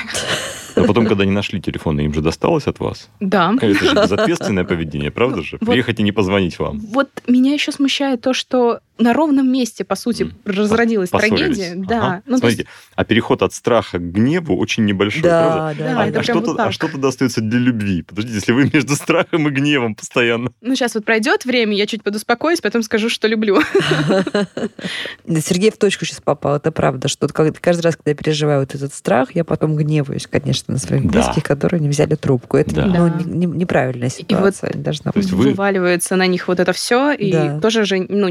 Но 0.80 0.86
потом, 0.86 1.06
когда 1.06 1.24
не 1.24 1.32
нашли 1.32 1.60
телефоны, 1.60 2.02
им 2.02 2.14
же 2.14 2.20
досталось 2.20 2.66
от 2.66 2.80
вас. 2.80 3.08
Да. 3.20 3.54
Это 3.60 3.84
же 3.84 3.94
безответственное 4.02 4.64
поведение, 4.64 5.10
правда 5.10 5.42
же? 5.42 5.58
Вот, 5.60 5.70
Приехать 5.70 6.00
и 6.00 6.02
не 6.02 6.12
позвонить 6.12 6.58
вам. 6.58 6.80
Вот 6.80 7.08
меня 7.26 7.52
еще 7.52 7.72
смущает 7.72 8.20
то, 8.20 8.32
что 8.32 8.80
на 8.98 9.12
ровном 9.12 9.50
месте, 9.50 9.84
по 9.84 9.94
сути, 9.94 10.24
mm. 10.24 10.32
разродилась 10.44 11.10
трагедия. 11.10 11.74
Да. 11.76 11.98
Ага. 11.98 12.22
Ну, 12.26 12.38
Смотрите, 12.38 12.62
есть... 12.62 12.70
а 12.96 13.04
переход 13.04 13.42
от 13.42 13.54
страха 13.54 13.98
к 13.98 14.02
гневу 14.02 14.56
очень 14.56 14.84
небольшой, 14.84 15.22
да, 15.22 15.52
правда? 15.52 15.84
Да, 15.84 16.02
а, 16.02 16.20
а, 16.20 16.22
что-то, 16.22 16.50
вот 16.50 16.60
а 16.60 16.72
что 16.72 16.88
тогда 16.88 17.08
остается 17.08 17.40
для 17.40 17.58
любви? 17.58 18.02
Подождите, 18.02 18.36
если 18.36 18.52
вы 18.52 18.70
между 18.72 18.94
страхом 18.94 19.48
и 19.48 19.50
гневом 19.50 19.94
постоянно. 19.94 20.50
Ну, 20.60 20.74
сейчас 20.74 20.94
вот 20.94 21.04
пройдет 21.04 21.44
время, 21.44 21.76
я 21.76 21.86
чуть 21.86 22.02
подуспокоюсь, 22.02 22.60
потом 22.60 22.82
скажу, 22.82 23.08
что 23.08 23.28
люблю. 23.28 23.60
Сергей 25.26 25.70
в 25.70 25.78
точку 25.78 26.04
сейчас 26.04 26.20
попал, 26.20 26.56
это 26.56 26.72
правда, 26.72 27.08
что 27.08 27.28
каждый 27.28 27.82
раз, 27.82 27.96
когда 27.96 28.10
я 28.10 28.16
переживаю 28.16 28.60
вот 28.60 28.74
этот 28.74 28.92
страх, 28.92 29.34
я 29.34 29.44
потом 29.44 29.76
гневаюсь, 29.76 30.26
конечно, 30.26 30.74
на 30.74 30.78
своих 30.78 31.04
близких, 31.04 31.44
которые 31.44 31.80
не 31.80 31.88
взяли 31.88 32.14
трубку. 32.14 32.56
Это 32.56 32.84
ну, 32.84 33.54
неправильная 33.54 34.08
ситуация. 34.08 34.70
И 34.70 34.74
вот 34.74 35.24
вываливается 35.30 36.16
на 36.16 36.26
них 36.26 36.48
вот 36.48 36.60
это 36.60 36.72
все, 36.72 37.12
и 37.12 37.60
тоже 37.60 37.84
же 37.84 38.04
ну, 38.08 38.28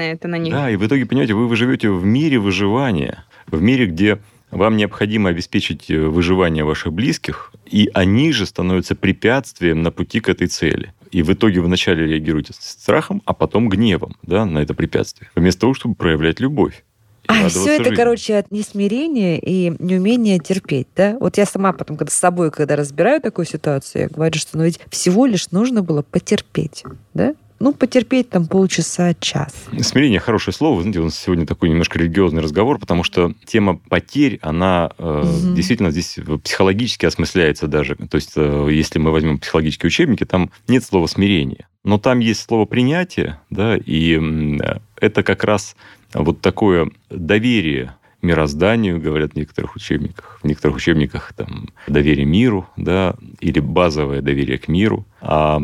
неправильное 0.00 0.14
это 0.14 0.28
на 0.28 0.36
них. 0.36 0.52
Да, 0.52 0.70
и 0.70 0.76
в 0.76 0.86
итоге, 0.86 1.06
понимаете, 1.06 1.34
вы 1.34 1.56
живете 1.56 1.90
в 1.90 2.04
мире 2.04 2.38
выживания, 2.38 3.24
в 3.46 3.60
мире, 3.60 3.86
где 3.86 4.18
вам 4.50 4.76
необходимо 4.76 5.30
обеспечить 5.30 5.90
э, 5.90 5.98
выживание 5.98 6.64
ваших 6.64 6.92
близких, 6.92 7.52
и 7.66 7.88
они 7.94 8.32
же 8.32 8.46
становятся 8.46 8.94
препятствием 8.94 9.82
на 9.82 9.90
пути 9.90 10.20
к 10.20 10.28
этой 10.28 10.48
цели. 10.48 10.92
И 11.12 11.22
в 11.22 11.32
итоге 11.32 11.60
вы 11.60 11.66
вначале 11.66 12.06
реагируете 12.06 12.52
страхом, 12.58 13.22
а 13.24 13.32
потом 13.32 13.68
гневом 13.68 14.16
да, 14.22 14.44
на 14.44 14.58
это 14.58 14.74
препятствие, 14.74 15.30
вместо 15.34 15.62
того, 15.62 15.74
чтобы 15.74 15.94
проявлять 15.94 16.40
любовь. 16.40 16.84
А 17.26 17.48
все 17.48 17.74
это, 17.74 17.84
жизни. 17.84 17.96
короче, 17.96 18.38
от 18.38 18.50
несмирения 18.50 19.38
и 19.38 19.72
неумения 19.78 20.40
терпеть, 20.40 20.88
да? 20.96 21.16
Вот 21.20 21.36
я 21.36 21.46
сама 21.46 21.72
потом, 21.72 21.96
когда 21.96 22.10
с 22.10 22.16
собой, 22.16 22.50
когда 22.50 22.74
разбираю 22.74 23.20
такую 23.20 23.46
ситуацию, 23.46 24.02
я 24.02 24.08
говорю, 24.08 24.36
что 24.36 24.58
ну 24.58 24.64
ведь 24.64 24.80
всего 24.90 25.26
лишь 25.26 25.52
нужно 25.52 25.82
было 25.82 26.02
потерпеть, 26.02 26.82
да? 27.14 27.34
Ну, 27.60 27.74
потерпеть 27.74 28.30
там 28.30 28.46
полчаса, 28.46 29.14
час. 29.14 29.54
Смирение– 29.82 30.18
хорошее 30.20 30.54
слово. 30.54 30.80
Знаете, 30.80 31.00
у 31.00 31.04
нас 31.04 31.18
сегодня 31.18 31.46
такой 31.46 31.68
немножко 31.68 31.98
религиозный 31.98 32.40
разговор, 32.40 32.78
потому 32.78 33.04
что 33.04 33.34
тема 33.44 33.76
потерь, 33.76 34.38
она 34.40 34.90
э, 34.96 35.20
угу. 35.20 35.54
действительно 35.54 35.90
здесь 35.90 36.18
психологически 36.42 37.04
осмысляется 37.04 37.68
даже. 37.68 37.96
То 37.96 38.16
есть, 38.16 38.32
э, 38.36 38.68
если 38.72 38.98
мы 38.98 39.12
возьмем 39.12 39.38
психологические 39.38 39.88
учебники, 39.88 40.24
там 40.24 40.50
нет 40.68 40.82
слова 40.82 41.06
«смирение». 41.06 41.66
Но 41.84 41.98
там 41.98 42.20
есть 42.20 42.42
слово 42.42 42.64
«принятие», 42.64 43.38
да, 43.50 43.76
и 43.76 44.18
э, 44.18 44.78
это 44.98 45.22
как 45.22 45.44
раз 45.44 45.76
вот 46.14 46.40
такое 46.40 46.90
доверие 47.10 47.94
мирозданию, 48.22 49.00
говорят 49.00 49.32
в 49.32 49.36
некоторых 49.36 49.76
учебниках. 49.76 50.40
В 50.42 50.46
некоторых 50.46 50.78
учебниках 50.78 51.32
там 51.34 51.68
доверие 51.86 52.26
миру, 52.26 52.68
да, 52.76 53.16
или 53.40 53.60
базовое 53.60 54.22
доверие 54.22 54.58
к 54.58 54.68
миру. 54.68 55.06
А 55.20 55.60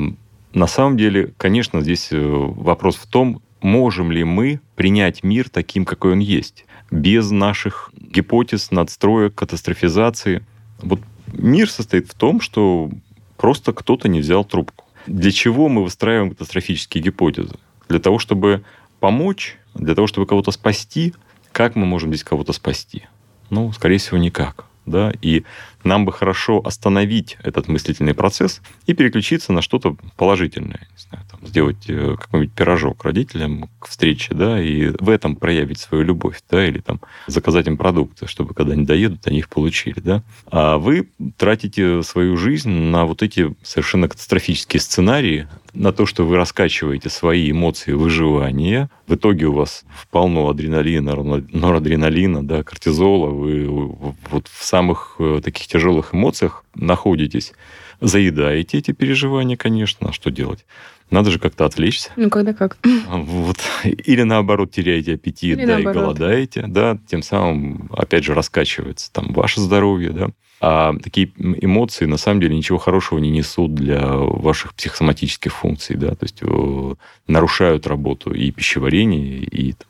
на 0.57 0.67
самом 0.67 0.97
деле, 0.97 1.35
конечно, 1.37 1.83
здесь 1.83 2.09
э, 2.13 2.19
вопрос 2.19 2.97
в 2.97 3.07
том, 3.07 3.43
можем 3.61 4.11
ли 4.11 4.25
мы 4.25 4.61
принять 4.75 5.23
мир 5.23 5.51
таким, 5.51 5.85
какой 5.85 6.13
он 6.13 6.21
есть, 6.21 6.65
без 6.91 7.31
наших 7.31 7.91
гипотез, 7.95 8.71
надстроек, 8.71 9.35
катастрофизации. 9.35 10.47
Вот 10.79 11.01
мир 11.31 11.69
состоит 11.69 12.09
в 12.09 12.15
том, 12.15 12.41
что 12.41 12.91
просто 13.37 13.75
кто-то 13.75 14.09
не 14.09 14.21
взял 14.21 14.47
трубку. 14.47 14.87
Для 15.07 15.31
чего 15.31 15.69
мы 15.69 15.83
выстраиваем 15.83 16.31
катастрофические 16.31 17.05
гипотезы? 17.05 17.57
Для 17.91 17.99
того, 17.99 18.19
чтобы 18.19 18.65
помочь, 18.99 19.59
для 19.75 19.95
того, 19.95 20.07
чтобы 20.07 20.27
кого-то 20.27 20.53
спасти. 20.53 21.13
Как 21.53 21.77
мы 21.77 21.85
можем 21.85 22.09
здесь 22.15 22.25
кого-то 22.25 22.55
спасти? 22.55 23.03
Ну, 23.51 23.73
скорее 23.73 23.99
всего, 23.99 24.17
никак. 24.17 24.65
да, 24.87 25.13
и 25.21 25.45
нам 25.85 26.05
бы 26.05 26.13
хорошо 26.13 26.61
остановить 26.65 27.37
этот 27.43 27.69
мыслительный 27.69 28.15
процесс 28.15 28.61
и 28.87 28.95
переключиться 28.95 29.53
на 29.53 29.63
что-то 29.63 29.97
положительное. 30.17 30.89
Не 30.93 30.99
знаю, 31.09 31.25
там, 31.31 31.47
сделать 31.47 31.85
э, 31.89 32.17
какой-нибудь 32.21 32.55
пирожок 32.55 33.05
родителям 33.05 33.69
к 33.79 33.89
встрече, 33.89 34.35
да, 34.35 34.61
и 34.63 34.89
в 34.99 35.09
этом 35.09 35.37
проявить 35.37 35.81
свою 35.81 36.05
любовь, 36.05 36.43
да, 36.51 36.67
или 36.67 36.81
там 36.81 37.01
заказать 37.27 37.67
им 37.67 37.77
продукты, 37.77 38.27
чтобы 38.27 38.55
когда 38.55 38.73
они 38.73 38.85
доедут, 38.85 39.27
они 39.27 39.39
их 39.39 39.49
получили, 39.49 40.01
да. 40.01 40.23
А 40.51 40.79
вы 40.79 41.09
тратите 41.37 42.03
свою 42.03 42.37
жизнь 42.37 42.71
на 42.71 43.07
вот 43.07 43.23
эти 43.23 43.55
совершенно 43.63 44.09
катастрофические 44.09 44.81
сценарии, 44.81 45.49
на 45.77 45.93
то, 45.93 46.07
что 46.07 46.25
вы 46.25 46.37
раскачиваете 46.37 47.11
свои 47.11 47.51
эмоции 47.51 47.93
выживания. 47.93 48.91
В 49.07 49.15
итоге 49.15 49.47
у 49.47 49.53
вас 49.53 49.85
полно 50.11 50.49
адреналина, 50.49 51.15
норадреналина, 51.53 52.47
да, 52.47 52.63
кортизола. 52.63 53.29
Вы 53.29 53.67
вот 53.67 54.49
в 54.49 54.65
самых 54.65 55.17
э, 55.19 55.41
таких 55.45 55.69
тяжелых 55.77 56.15
эмоциях 56.15 56.65
находитесь. 56.75 57.53
Заедаете 58.01 58.79
эти 58.79 58.93
переживания, 58.93 59.57
конечно. 59.57 60.09
А 60.09 60.13
что 60.13 60.31
делать? 60.31 60.65
Надо 61.11 61.31
же 61.31 61.39
как-то 61.39 61.65
отвлечься. 61.65 62.11
Ну, 62.17 62.31
когда 62.31 62.53
как. 62.53 62.79
Вот. 63.07 63.59
Или 63.85 64.23
наоборот 64.23 64.73
теряете 64.73 65.15
аппетит, 65.15 65.59
Или 65.59 65.67
да, 65.67 65.75
наоборот. 65.75 65.97
и 65.97 65.99
голодаете, 66.01 66.65
да, 66.67 66.99
тем 67.07 67.23
самым, 67.23 67.89
опять 67.97 68.25
же, 68.25 68.35
раскачивается 68.35 69.13
там 69.13 69.33
ваше 69.33 69.61
здоровье, 69.61 70.11
да. 70.11 70.31
А 70.61 70.95
такие 71.03 71.31
эмоции 71.37 72.07
на 72.07 72.17
самом 72.17 72.41
деле 72.41 72.57
ничего 72.57 72.79
хорошего 72.79 73.19
не 73.19 73.31
несут 73.31 73.75
для 73.75 74.05
ваших 74.07 74.75
психосоматических 74.75 75.55
функций, 75.55 75.97
да, 75.97 76.11
то 76.13 76.25
есть 76.25 76.39
э, 76.41 76.95
нарушают 77.29 77.87
работу 77.87 78.33
и 78.33 78.51
пищеварения, 78.51 79.43
и 79.43 79.73
там, 79.73 79.89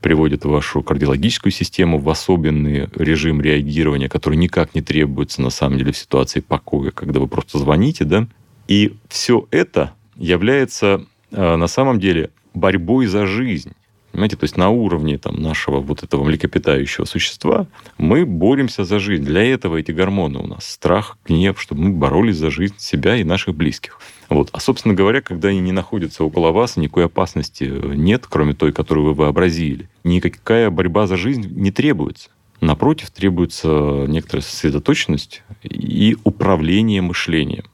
приводят 0.00 0.44
вашу 0.44 0.82
кардиологическую 0.82 1.52
систему 1.52 1.98
в 1.98 2.08
особенный 2.08 2.88
режим 2.94 3.40
реагирования, 3.40 4.08
который 4.08 4.36
никак 4.36 4.74
не 4.74 4.80
требуется 4.80 5.42
на 5.42 5.50
самом 5.50 5.78
деле 5.78 5.92
в 5.92 5.96
ситуации 5.96 6.40
покоя, 6.40 6.90
когда 6.90 7.20
вы 7.20 7.26
просто 7.26 7.58
звоните, 7.58 8.04
да. 8.04 8.28
И 8.68 8.96
все 9.08 9.46
это 9.50 9.94
является 10.16 11.04
э, 11.30 11.56
на 11.56 11.66
самом 11.66 11.98
деле 11.98 12.30
борьбой 12.54 13.06
за 13.06 13.26
жизнь. 13.26 13.72
Понимаете, 14.12 14.36
то 14.36 14.44
есть 14.44 14.56
на 14.56 14.70
уровне 14.70 15.18
там, 15.18 15.40
нашего 15.40 15.80
вот 15.80 16.02
этого 16.02 16.24
млекопитающего 16.24 17.04
существа 17.04 17.66
мы 17.98 18.24
боремся 18.24 18.84
за 18.84 18.98
жизнь. 18.98 19.24
Для 19.24 19.42
этого 19.42 19.76
эти 19.76 19.92
гормоны 19.92 20.38
у 20.38 20.46
нас. 20.46 20.66
Страх, 20.66 21.18
гнев, 21.26 21.60
чтобы 21.60 21.82
мы 21.82 21.90
боролись 21.90 22.36
за 22.36 22.50
жизнь 22.50 22.74
себя 22.78 23.16
и 23.16 23.24
наших 23.24 23.54
близких. 23.54 24.00
Вот. 24.28 24.48
А, 24.52 24.60
собственно 24.60 24.94
говоря, 24.94 25.20
когда 25.20 25.48
они 25.48 25.60
не 25.60 25.72
находятся 25.72 26.24
около 26.24 26.52
вас, 26.52 26.76
никакой 26.76 27.04
опасности 27.04 27.64
нет, 27.64 28.26
кроме 28.28 28.54
той, 28.54 28.72
которую 28.72 29.08
вы 29.08 29.14
вообразили. 29.14 29.88
Никакая 30.04 30.70
борьба 30.70 31.06
за 31.06 31.16
жизнь 31.16 31.46
не 31.54 31.70
требуется. 31.70 32.30
Напротив, 32.60 33.10
требуется 33.10 34.04
некоторая 34.08 34.42
сосредоточенность 34.42 35.42
и 35.62 36.16
управление 36.24 37.02
мышлением. 37.02 37.64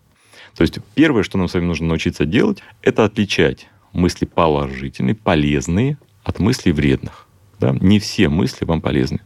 То 0.54 0.62
есть 0.62 0.78
первое, 0.94 1.22
что 1.22 1.38
нам 1.38 1.48
с 1.48 1.54
вами 1.54 1.64
нужно 1.64 1.88
научиться 1.88 2.26
делать, 2.26 2.58
это 2.82 3.04
отличать 3.04 3.66
мысли 3.92 4.24
положительные, 4.24 5.14
полезные 5.14 5.96
от 6.24 6.40
мыслей 6.40 6.72
вредных. 6.72 7.26
Да? 7.60 7.76
Не 7.80 8.00
все 8.00 8.28
мысли 8.28 8.64
вам 8.64 8.80
полезны. 8.80 9.20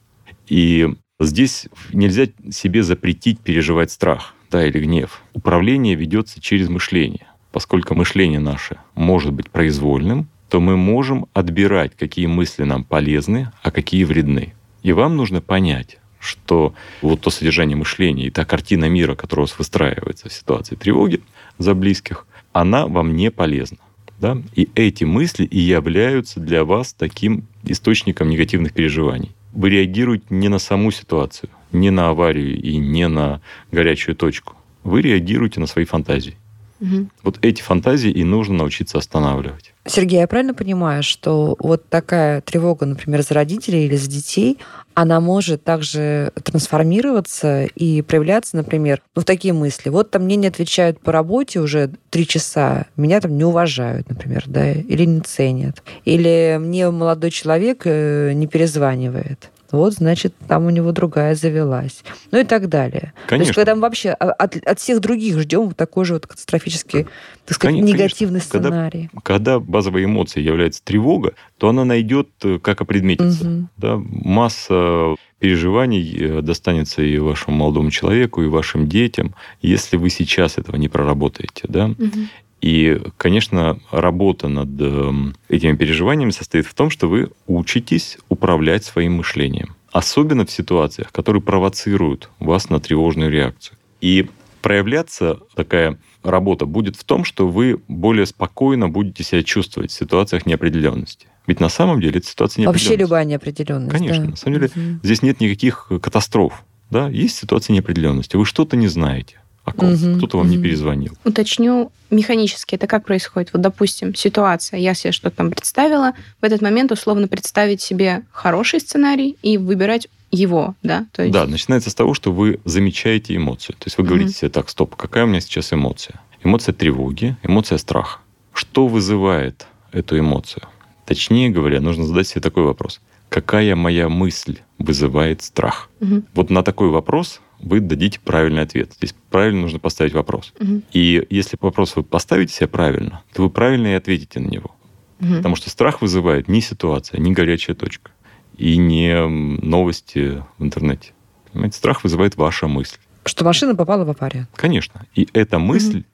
И 0.49 0.89
здесь 1.19 1.69
нельзя 1.93 2.27
себе 2.51 2.83
запретить 2.83 3.41
переживать 3.41 3.91
страх 3.91 4.35
да, 4.51 4.67
или 4.67 4.79
гнев. 4.81 5.23
Управление 5.33 5.95
ведется 5.95 6.41
через 6.41 6.69
мышление. 6.69 7.27
Поскольку 7.53 7.95
мышление 7.95 8.41
наше 8.41 8.77
может 8.95 9.33
быть 9.33 9.51
произвольным, 9.51 10.29
то 10.49 10.61
мы 10.61 10.77
можем 10.77 11.27
отбирать, 11.33 11.95
какие 11.97 12.27
мысли 12.27 12.65
нам 12.65 12.85
полезны, 12.85 13.51
а 13.63 13.71
какие 13.71 14.05
вредны. 14.05 14.55
И 14.83 14.93
вам 14.93 15.17
нужно 15.17 15.41
понять, 15.41 15.99
что 16.19 16.75
вот 17.03 17.21
то 17.21 17.31
содержание 17.31 17.77
мышления 17.77 18.27
и 18.27 18.31
та 18.31 18.45
картина 18.45 18.89
мира, 18.89 19.15
которая 19.15 19.45
у 19.45 19.49
вас 19.49 19.59
выстраивается 19.59 20.29
в 20.29 20.33
ситуации 20.33 20.75
тревоги 20.75 21.23
за 21.59 21.75
близких, 21.75 22.27
она 22.53 22.87
вам 22.87 23.15
не 23.15 23.31
полезна. 23.31 23.79
Да? 24.21 24.39
И 24.55 24.69
эти 24.75 25.05
мысли 25.05 25.45
и 25.45 25.59
являются 25.59 26.41
для 26.41 26.65
вас 26.65 26.93
таким 26.93 27.45
источником 27.65 28.29
негативных 28.29 28.73
переживаний. 28.73 29.33
Вы 29.53 29.71
реагируете 29.71 30.27
не 30.31 30.49
на 30.49 30.59
саму 30.59 30.91
ситуацию, 30.91 31.51
не 31.73 31.91
на 31.91 32.09
аварию 32.09 32.61
и 32.61 32.77
не 32.77 33.09
на 33.09 33.41
горячую 33.73 34.17
точку. 34.17 34.55
Вы 34.85 35.03
реагируете 35.03 35.61
на 35.61 35.67
свои 35.67 35.85
фантазии. 35.85 36.37
Угу. 36.81 37.09
Вот 37.23 37.39
эти 37.43 37.61
фантазии 37.63 38.11
и 38.11 38.25
нужно 38.25 38.57
научиться 38.57 38.99
останавливать. 38.99 39.75
Сергей, 39.87 40.21
я 40.21 40.27
правильно 40.27 40.55
понимаю, 40.55 41.03
что 41.03 41.57
вот 41.59 41.89
такая 41.89 42.41
тревога, 42.43 42.85
например, 42.87 43.23
за 43.23 43.35
родителей 43.35 43.87
или 43.87 43.97
за 43.97 44.09
детей, 44.09 44.59
она 44.95 45.21
может 45.21 45.65
также 45.65 46.33
трансформироваться 46.43 47.65
и 47.65 48.03
проявляться, 48.03 48.57
например, 48.57 49.01
ну, 49.15 49.23
в 49.23 49.25
такие 49.25 49.55
мысли. 49.55 49.89
Вот 49.89 50.11
там 50.11 50.25
мне 50.25 50.37
не 50.37 50.49
отвечают 50.49 51.01
по 51.01 51.13
работе 51.13 51.61
уже 51.61 51.91
три 52.11 52.27
часа, 52.27 52.87
меня 52.97 53.21
там 53.21 53.37
не 53.39 53.45
уважают, 53.45 54.09
например, 54.09 54.45
да, 54.47 54.73
или 54.73 55.05
не 55.05 55.21
ценят. 55.21 55.83
Или 56.05 56.59
мне 56.61 56.91
молодой 56.91 57.31
человек 57.31 57.83
э, 57.85 58.33
не 58.35 58.47
перезванивает 58.47 59.51
вот, 59.71 59.95
значит, 59.95 60.35
там 60.47 60.67
у 60.67 60.71
него 60.71 60.93
другая 60.93 61.35
завелась. 61.35 62.03
Ну 62.31 62.41
и 62.41 62.45
так 62.45 62.69
далее. 62.69 63.13
Конечно. 63.27 63.29
То 63.29 63.49
есть, 63.49 63.55
когда 63.55 63.75
мы 63.75 63.83
вообще 63.83 64.11
от, 64.11 64.57
от 64.57 64.81
всех 64.81 65.01
других 65.01 65.39
ждем 65.39 65.69
вот 65.69 65.77
такой 65.77 66.05
же 66.05 66.15
вот 66.15 66.27
катастрофический, 66.27 67.07
так 67.45 67.55
сказать, 67.55 67.77
конечно, 67.77 67.95
негативный 67.95 68.41
сценарий. 68.41 69.11
Когда, 69.23 69.57
когда 69.57 69.61
базовой 69.61 70.05
эмоцией 70.05 70.47
является 70.47 70.83
тревога, 70.83 71.35
то 71.59 71.69
она 71.69 71.85
найдет, 71.85 72.29
э, 72.43 72.59
как 72.59 72.81
опредметиться. 72.81 73.49
Угу. 73.49 73.69
Да? 73.77 73.97
Масса 73.99 75.15
переживаний 75.39 76.17
э, 76.19 76.43
достанется 76.43 77.03
и 77.03 77.19
вашему 77.19 77.57
молодому 77.57 77.91
человеку, 77.91 78.43
и 78.43 78.47
вашим 78.47 78.89
детям, 78.89 79.35
если 79.61 79.97
вы 79.97 80.11
сейчас 80.11 80.59
этого 80.59 80.77
не 80.77 80.89
проработаете. 80.89 81.67
Да? 81.69 81.87
Угу. 81.87 82.19
И, 82.61 83.01
конечно, 83.17 83.79
работа 83.91 84.49
над 84.49 84.69
эм, 84.81 85.35
этими 85.49 85.77
переживаниями 85.77 86.31
состоит 86.31 86.67
в 86.67 86.75
том, 86.75 86.91
что 86.91 87.09
вы 87.09 87.31
учитесь 87.47 88.19
управлять 88.29 88.85
своим 88.85 89.15
мышлением. 89.15 89.77
Особенно 89.93 90.45
в 90.45 90.51
ситуациях, 90.51 91.13
которые 91.13 91.41
провоцируют 91.41 92.31
вас 92.41 92.69
на 92.69 92.81
тревожную 92.81 93.31
реакцию. 93.31 93.79
И 94.01 94.29
проявляться 94.61 95.39
такая 95.55 95.99
работа 96.23 96.67
будет 96.67 96.97
в 96.97 97.05
том, 97.05 97.25
что 97.25 97.49
вы 97.49 97.81
более 97.87 98.27
спокойно 98.27 98.89
будете 98.89 99.23
себя 99.23 99.43
чувствовать 99.43 99.91
в 99.91 99.95
ситуациях 99.95 100.45
неопределенности. 100.47 101.29
Ведь 101.47 101.61
на 101.61 101.69
самом 101.69 102.01
деле 102.01 102.19
это 102.19 102.29
ситуация 102.29 102.63
неопределенности. 102.63 102.89
Вообще 102.89 103.03
любая 103.03 103.25
неопределенность. 103.25 103.93
Конечно. 103.93 104.25
Да. 104.25 104.31
На 104.31 104.37
самом 104.37 104.61
деле 104.61 104.67
угу. 104.75 105.01
здесь 105.03 105.23
нет 105.23 105.41
никаких 105.41 105.91
катастроф. 106.03 106.65
Да? 106.91 107.09
Есть 107.09 107.37
ситуация 107.37 107.75
неопределенности. 107.75 108.37
Вы 108.37 108.45
что-то 108.45 108.77
не 108.77 108.89
знаете 108.89 109.41
о 109.69 109.73
ком 109.73 109.93
угу, 109.93 110.19
кто-то 110.19 110.39
вам 110.39 110.47
угу. 110.47 110.57
не 110.57 110.63
перезвонил. 110.63 111.13
Уточню 111.25 111.91
механически, 112.11 112.75
это 112.75 112.87
как 112.87 113.05
происходит? 113.05 113.51
Вот, 113.53 113.63
допустим, 113.63 114.15
ситуация, 114.15 114.81
я 114.81 114.95
себе 114.95 115.13
что-то 115.13 115.37
там 115.37 115.51
представила, 115.51 116.13
в 116.41 116.45
этот 116.45 116.63
момент 116.63 116.93
условно 116.93 117.29
представить 117.29 117.81
себе 117.81 118.23
хороший 118.33 118.81
сценарий 118.81 119.37
и 119.43 119.59
выбирать 119.59 120.09
его, 120.31 120.75
да? 120.83 121.07
То 121.13 121.23
есть... 121.23 121.33
Да, 121.33 121.47
начинается 121.47 121.91
с 121.91 121.95
того, 121.95 122.15
что 122.15 122.33
вы 122.33 122.61
замечаете 122.65 123.37
эмоцию. 123.37 123.77
То 123.79 123.87
есть 123.87 123.99
вы 123.99 124.05
говорите 124.05 124.31
угу. 124.31 124.37
себе, 124.39 124.49
так, 124.51 124.69
стоп, 124.69 124.97
какая 124.97 125.25
у 125.25 125.27
меня 125.27 125.41
сейчас 125.41 125.73
эмоция? 125.73 126.21
Эмоция 126.43 126.73
тревоги, 126.73 127.37
эмоция 127.43 127.79
страха. 127.79 128.21
Что 128.53 128.87
вызывает 128.87 129.67
эту 129.93 130.19
эмоцию? 130.19 130.65
Точнее 131.07 131.51
говоря, 131.51 131.81
нужно 131.81 132.05
задать 132.05 132.29
себе 132.29 132.41
такой 132.41 132.65
вопрос. 132.65 133.01
Какая 133.29 133.77
моя 133.77 134.09
мысль 134.09 134.59
вызывает 134.79 135.43
страх? 135.43 135.91
Угу. 136.01 136.23
Вот 136.35 136.51
на 136.51 136.63
такой 136.63 136.91
вопрос 136.91 137.41
вы 137.61 137.81
дадите 137.81 138.21
правильный 138.21 138.63
ответ. 138.63 138.93
Здесь 138.97 139.15
правильно 139.31 139.63
нужно 139.63 139.79
поставить 139.79 140.13
вопрос. 140.13 140.53
Угу. 140.61 140.83
И 140.93 141.27
если 141.31 141.57
вопрос 141.61 141.97
вы 141.97 142.03
поставите 142.03 142.55
себе 142.55 142.69
правильно, 142.69 143.23
то 143.33 143.43
вы 143.43 143.51
правильно 143.51 143.89
и 143.89 143.93
ответите 143.93 144.41
на 144.41 144.49
него. 144.49 144.75
Угу. 145.21 145.37
Потому 145.37 145.57
что 145.57 145.71
страх 145.71 146.01
вызывает 146.01 146.49
не 146.49 146.61
ситуация, 146.61 147.21
не 147.21 147.33
горячая 147.33 147.77
точка 147.77 148.11
и 148.57 148.77
не 148.77 149.27
новости 149.27 150.43
в 150.59 150.65
интернете. 150.65 151.13
Понимаете, 151.53 151.77
страх 151.77 152.05
вызывает 152.05 152.37
ваша 152.37 152.69
мысль. 152.69 152.99
Что 153.25 153.45
машина 153.45 153.75
попала 153.75 154.05
в 154.05 154.11
аварию. 154.11 154.47
Конечно. 154.55 155.07
И 155.15 155.29
эта 155.33 155.59
мысль 155.59 155.99
угу. 155.99 156.05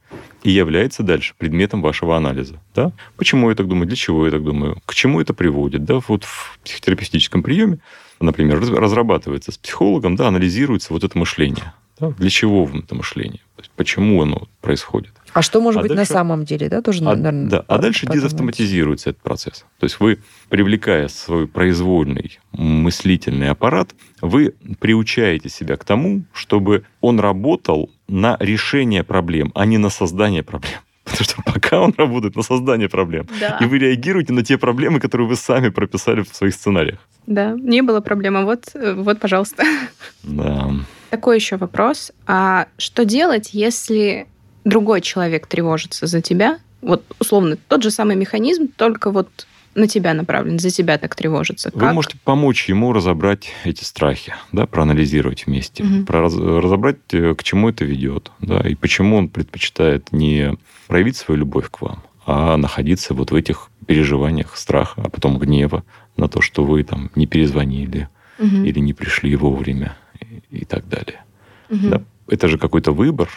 И 0.42 0.50
является 0.50 1.02
дальше 1.02 1.34
предметом 1.38 1.82
вашего 1.82 2.16
анализа. 2.16 2.60
Да? 2.74 2.92
Почему 3.16 3.50
я 3.50 3.56
так 3.56 3.68
думаю, 3.68 3.86
для 3.86 3.96
чего 3.96 4.26
я 4.26 4.30
так 4.30 4.42
думаю, 4.42 4.78
к 4.86 4.94
чему 4.94 5.20
это 5.20 5.34
приводит. 5.34 5.84
Да? 5.84 6.00
Вот 6.06 6.24
в 6.24 6.58
психотерапевтическом 6.62 7.42
приеме 7.42 7.78
например, 8.20 8.60
разрабатывается 8.60 9.52
с 9.52 9.58
психологом, 9.58 10.16
да, 10.16 10.28
анализируется 10.28 10.92
вот 10.92 11.04
это 11.04 11.16
мышление. 11.18 11.72
Да, 11.98 12.10
для 12.10 12.28
чего 12.28 12.68
это 12.74 12.94
мышление? 12.96 13.40
То 13.54 13.62
есть 13.62 13.70
почему 13.76 14.20
оно 14.20 14.48
происходит? 14.60 15.12
А 15.32 15.42
что 15.42 15.60
может 15.60 15.78
а 15.78 15.82
быть 15.82 15.90
дальше, 15.90 16.12
на 16.12 16.18
самом 16.18 16.44
деле, 16.44 16.68
да, 16.68 16.82
тоже, 16.82 17.04
а, 17.04 17.14
наверное, 17.14 17.48
Да, 17.48 17.64
а 17.68 17.78
дальше 17.78 18.06
подумать. 18.06 18.24
дезавтоматизируется 18.24 19.10
этот 19.10 19.22
процесс. 19.22 19.64
То 19.78 19.84
есть 19.84 20.00
вы, 20.00 20.18
привлекая 20.48 21.06
свой 21.06 21.46
произвольный 21.46 22.38
мыслительный 22.52 23.48
аппарат, 23.48 23.94
вы 24.20 24.54
приучаете 24.80 25.48
себя 25.48 25.76
к 25.76 25.84
тому, 25.84 26.24
чтобы 26.32 26.84
он 27.00 27.20
работал 27.20 27.90
на 28.08 28.36
решение 28.40 29.02
проблем, 29.02 29.50
а 29.54 29.66
не 29.66 29.78
на 29.78 29.90
создание 29.90 30.42
проблем. 30.42 30.80
Потому 31.04 31.24
что 31.24 31.42
пока 31.42 31.80
он 31.80 31.94
работает 31.96 32.36
на 32.36 32.42
создание 32.42 32.88
проблем. 32.88 33.26
Да. 33.40 33.58
И 33.60 33.66
вы 33.66 33.78
реагируете 33.78 34.32
на 34.32 34.42
те 34.42 34.58
проблемы, 34.58 35.00
которые 35.00 35.28
вы 35.28 35.36
сами 35.36 35.68
прописали 35.68 36.22
в 36.22 36.34
своих 36.34 36.54
сценариях. 36.54 36.98
Да, 37.26 37.52
не 37.52 37.82
было 37.82 38.00
проблемы. 38.00 38.44
Вот, 38.44 38.64
вот, 38.74 39.20
пожалуйста. 39.20 39.64
Да. 40.22 40.70
такой 41.10 41.36
еще 41.36 41.56
вопрос. 41.56 42.12
А 42.26 42.66
что 42.78 43.04
делать, 43.04 43.50
если 43.52 44.26
другой 44.64 45.00
человек 45.00 45.46
тревожится 45.46 46.06
за 46.06 46.20
тебя? 46.20 46.58
Вот, 46.80 47.02
условно, 47.18 47.56
тот 47.68 47.82
же 47.82 47.90
самый 47.90 48.16
механизм, 48.16 48.68
только 48.68 49.10
вот 49.10 49.46
на 49.74 49.88
тебя 49.88 50.14
направлен, 50.14 50.58
за 50.58 50.70
тебя 50.70 50.98
так 50.98 51.14
тревожится. 51.14 51.70
Вы 51.74 51.80
как? 51.80 51.94
можете 51.94 52.16
помочь 52.22 52.68
ему 52.68 52.92
разобрать 52.92 53.52
эти 53.64 53.84
страхи, 53.84 54.34
да, 54.52 54.66
проанализировать 54.66 55.46
вместе, 55.46 55.84
угу. 55.84 56.04
про, 56.04 56.22
разобрать, 56.22 56.98
э, 57.12 57.34
к 57.34 57.42
чему 57.42 57.68
это 57.68 57.84
ведет, 57.84 58.30
да, 58.40 58.60
и 58.60 58.74
почему 58.74 59.16
он 59.16 59.28
предпочитает 59.28 60.12
не 60.12 60.56
проявить 60.86 61.16
свою 61.16 61.40
любовь 61.40 61.70
к 61.70 61.80
вам, 61.80 62.02
а 62.26 62.56
находиться 62.56 63.14
вот 63.14 63.30
в 63.30 63.34
этих 63.34 63.70
переживаниях 63.86 64.56
страха, 64.56 65.02
а 65.04 65.10
потом 65.10 65.38
гнева 65.38 65.84
на 66.16 66.28
то, 66.28 66.40
что 66.40 66.64
вы 66.64 66.84
там 66.84 67.10
не 67.14 67.26
перезвонили 67.26 68.08
угу. 68.38 68.56
или 68.64 68.78
не 68.78 68.92
пришли 68.92 69.34
вовремя 69.36 69.96
и, 70.20 70.58
и 70.58 70.64
так 70.64 70.88
далее. 70.88 71.22
Угу. 71.70 71.88
Да, 71.88 72.02
это 72.28 72.48
же 72.48 72.58
какой-то 72.58 72.92
выбор, 72.92 73.28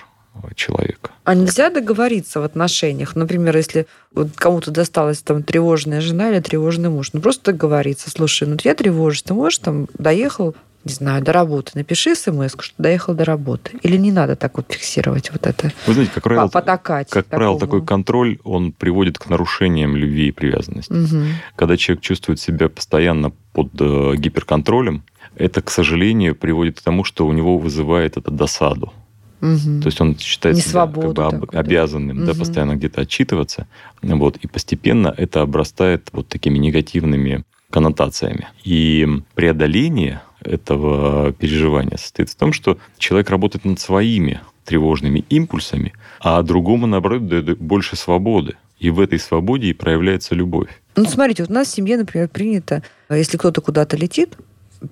человека. 0.57 1.11
А 1.23 1.35
нельзя 1.35 1.69
договориться 1.69 2.41
в 2.41 2.43
отношениях? 2.43 3.15
Например, 3.15 3.55
если 3.55 3.87
вот 4.13 4.29
кому-то 4.35 4.71
досталась 4.71 5.21
там 5.21 5.43
тревожная 5.43 6.01
жена 6.01 6.31
или 6.31 6.41
тревожный 6.41 6.89
муж, 6.89 7.11
ну 7.13 7.21
просто 7.21 7.53
договориться, 7.53 8.09
слушай, 8.09 8.47
ну 8.47 8.57
я 8.63 8.75
тревожусь, 8.75 9.23
ты 9.23 9.33
можешь 9.33 9.59
там 9.59 9.87
доехал 9.97 10.55
не 10.87 10.93
знаю, 10.93 11.21
до 11.21 11.33
работы. 11.33 11.71
Напиши 11.75 12.15
смс, 12.15 12.55
что 12.57 12.73
доехал 12.77 13.13
до 13.13 13.25
работы. 13.25 13.77
Или 13.83 13.97
не 13.97 14.11
надо 14.11 14.37
так 14.37 14.55
вот 14.55 14.71
фиксировать 14.71 15.31
вот 15.31 15.45
это? 15.45 15.73
Вы 15.85 15.93
знаете, 15.93 16.13
как 16.13 16.23
правило, 16.23 16.47
потакать 16.47 17.09
как 17.09 17.25
такому. 17.25 17.39
правило 17.39 17.59
такой 17.59 17.85
контроль, 17.85 18.39
он 18.45 18.71
приводит 18.71 19.17
к 19.17 19.27
нарушениям 19.27 19.97
любви 19.97 20.29
и 20.29 20.31
привязанности. 20.31 20.93
Угу. 20.93 21.25
Когда 21.57 21.75
человек 21.75 22.01
чувствует 22.01 22.39
себя 22.39 22.69
постоянно 22.69 23.31
под 23.51 23.71
э, 23.81 24.13
гиперконтролем, 24.15 25.03
это, 25.35 25.61
к 25.61 25.69
сожалению, 25.69 26.35
приводит 26.35 26.79
к 26.79 26.83
тому, 26.83 27.03
что 27.03 27.27
у 27.27 27.33
него 27.33 27.57
вызывает 27.57 28.15
это 28.15 28.31
досаду. 28.31 28.93
Угу. 29.41 29.81
То 29.81 29.87
есть 29.87 30.01
он 30.01 30.17
считает 30.17 30.57
себя 30.57 30.87
как 30.87 31.13
бы 31.13 31.23
об, 31.23 31.55
обязанным 31.55 32.17
угу. 32.17 32.25
да, 32.25 32.33
постоянно 32.33 32.75
где-то 32.75 33.01
отчитываться. 33.01 33.67
Вот, 34.01 34.37
и 34.37 34.47
постепенно 34.47 35.13
это 35.15 35.41
обрастает 35.41 36.09
вот 36.11 36.27
такими 36.27 36.57
негативными 36.57 37.43
коннотациями. 37.69 38.47
И 38.63 39.07
преодоление 39.35 40.21
этого 40.41 41.33
переживания 41.33 41.97
состоит 41.97 42.29
в 42.29 42.35
том, 42.35 42.53
что 42.53 42.77
человек 42.97 43.29
работает 43.29 43.65
над 43.65 43.79
своими 43.79 44.41
тревожными 44.65 45.25
импульсами, 45.29 45.93
а 46.19 46.41
другому, 46.41 46.87
наоборот, 46.87 47.27
дает 47.27 47.57
больше 47.59 47.95
свободы. 47.95 48.55
И 48.79 48.91
в 48.91 48.99
этой 48.99 49.17
свободе 49.17 49.67
и 49.67 49.73
проявляется 49.73 50.35
любовь. 50.35 50.69
Ну, 50.95 51.05
смотрите, 51.05 51.43
вот 51.43 51.49
у 51.49 51.53
нас 51.53 51.67
в 51.67 51.71
семье, 51.73 51.97
например, 51.97 52.27
принято, 52.27 52.83
если 53.09 53.37
кто-то 53.37 53.61
куда-то 53.61 53.97
летит, 53.97 54.37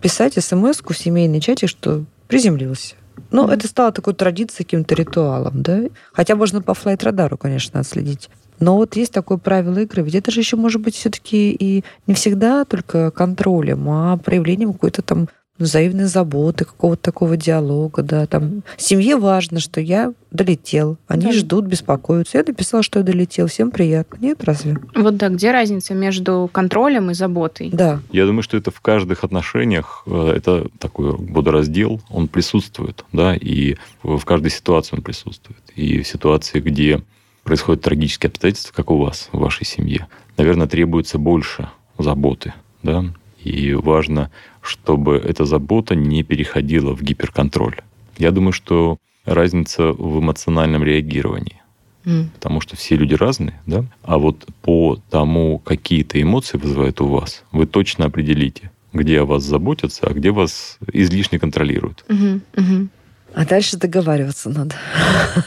писать 0.02 0.34
смс 0.44 0.82
в 0.82 0.94
семейный 0.94 1.40
чате, 1.40 1.68
что 1.68 2.06
приземлился. 2.28 2.96
Ну, 3.32 3.48
это 3.48 3.68
стало 3.68 3.92
такой 3.92 4.14
традицией, 4.14 4.66
каким-то 4.66 4.96
ритуалом, 4.96 5.62
да? 5.62 5.84
Хотя 6.14 6.36
можно 6.36 6.62
по 6.62 6.74
флайт-радару, 6.74 7.38
конечно, 7.38 7.80
отследить. 7.80 8.30
Но 8.60 8.76
вот 8.78 8.96
есть 8.96 9.12
такое 9.12 9.38
правило 9.38 9.80
игры. 9.80 10.02
Ведь 10.04 10.16
это 10.16 10.32
же 10.32 10.40
еще 10.40 10.56
может 10.56 10.82
быть 10.82 10.96
все-таки 10.96 11.52
и 11.52 11.84
не 12.08 12.14
всегда 12.14 12.64
только 12.66 13.12
контролем, 13.12 13.90
а 13.90 14.18
проявлением 14.18 14.74
какой-то 14.74 15.02
там 15.02 15.28
взаимной 15.58 16.06
заботы, 16.06 16.66
какого-то 16.66 17.02
такого 17.02 17.38
диалога, 17.38 18.04
да, 18.04 18.26
там 18.26 18.64
семье 18.78 19.16
важно, 19.16 19.60
что 19.60 19.80
я 19.80 20.14
долетел, 20.32 20.98
они 21.08 21.28
да. 21.28 21.32
ждут, 21.32 21.66
беспокоятся. 21.66 22.38
Я 22.38 22.44
написала, 22.46 22.84
что 22.84 23.00
я 23.00 23.06
долетел, 23.06 23.48
всем 23.48 23.72
приятно. 23.72 24.18
Нет, 24.20 24.44
разве? 24.44 24.78
Вот 24.94 25.16
да, 25.16 25.30
где 25.30 25.52
разница 25.52 25.94
между 25.94 26.50
контролем 26.52 27.10
и 27.12 27.14
заботой? 27.14 27.70
Да. 27.72 28.02
Я 28.12 28.26
думаю, 28.26 28.44
что 28.44 28.58
это 28.58 28.72
в 28.72 28.82
каждых 28.82 29.24
отношениях, 29.24 30.04
э, 30.06 30.34
это 30.36 30.68
такой 30.78 31.12
водораздел, 31.12 32.02
он 32.10 32.28
присутствует, 32.28 33.06
да, 33.14 33.36
и 33.36 33.76
в 34.04 34.24
каждой 34.26 34.52
ситуации 34.52 34.98
он 34.98 35.02
присутствует. 35.02 35.62
И 35.76 36.02
в 36.02 36.08
ситуации, 36.08 36.60
где 36.60 37.02
происходят 37.44 37.82
трагические 37.82 38.30
обстоятельства, 38.30 38.74
как 38.74 38.92
у 38.92 38.98
вас, 38.98 39.30
в 39.32 39.40
вашей 39.40 39.66
семье, 39.66 40.08
наверное, 40.36 40.68
требуется 40.68 41.18
больше 41.18 41.70
заботы, 41.98 42.54
да, 42.84 43.06
и 43.46 43.74
важно, 43.74 44.32
чтобы 44.62 45.16
эта 45.18 45.46
забота 45.46 45.96
не 45.96 46.24
переходила 46.24 46.96
в 46.96 47.02
гиперконтроль. 47.02 47.78
Я 48.18 48.32
думаю, 48.32 48.54
что 48.54 48.98
разница 49.26 49.92
в 49.92 50.20
эмоциональном 50.20 50.84
реагировании. 50.84 51.62
Mm. 52.06 52.28
Потому 52.36 52.62
что 52.62 52.76
все 52.76 52.96
люди 52.96 53.16
разные, 53.16 53.60
да? 53.66 53.84
А 54.04 54.18
вот 54.18 54.46
по 54.62 55.00
тому, 55.10 55.60
какие-то 55.60 56.22
эмоции 56.22 56.58
вызывают 56.58 57.02
у 57.02 57.08
вас, 57.08 57.44
вы 57.52 57.66
точно 57.66 58.06
определите, 58.06 58.72
где 58.94 59.22
о 59.22 59.26
вас 59.26 59.44
заботятся, 59.44 60.08
а 60.08 60.14
где 60.14 60.32
вас 60.32 60.78
излишне 60.94 61.40
контролируют. 61.40 62.06
Mm-hmm. 62.08 62.42
Mm-hmm. 62.54 62.88
А 63.34 63.46
дальше 63.46 63.78
договариваться 63.78 64.50
надо. 64.50 64.76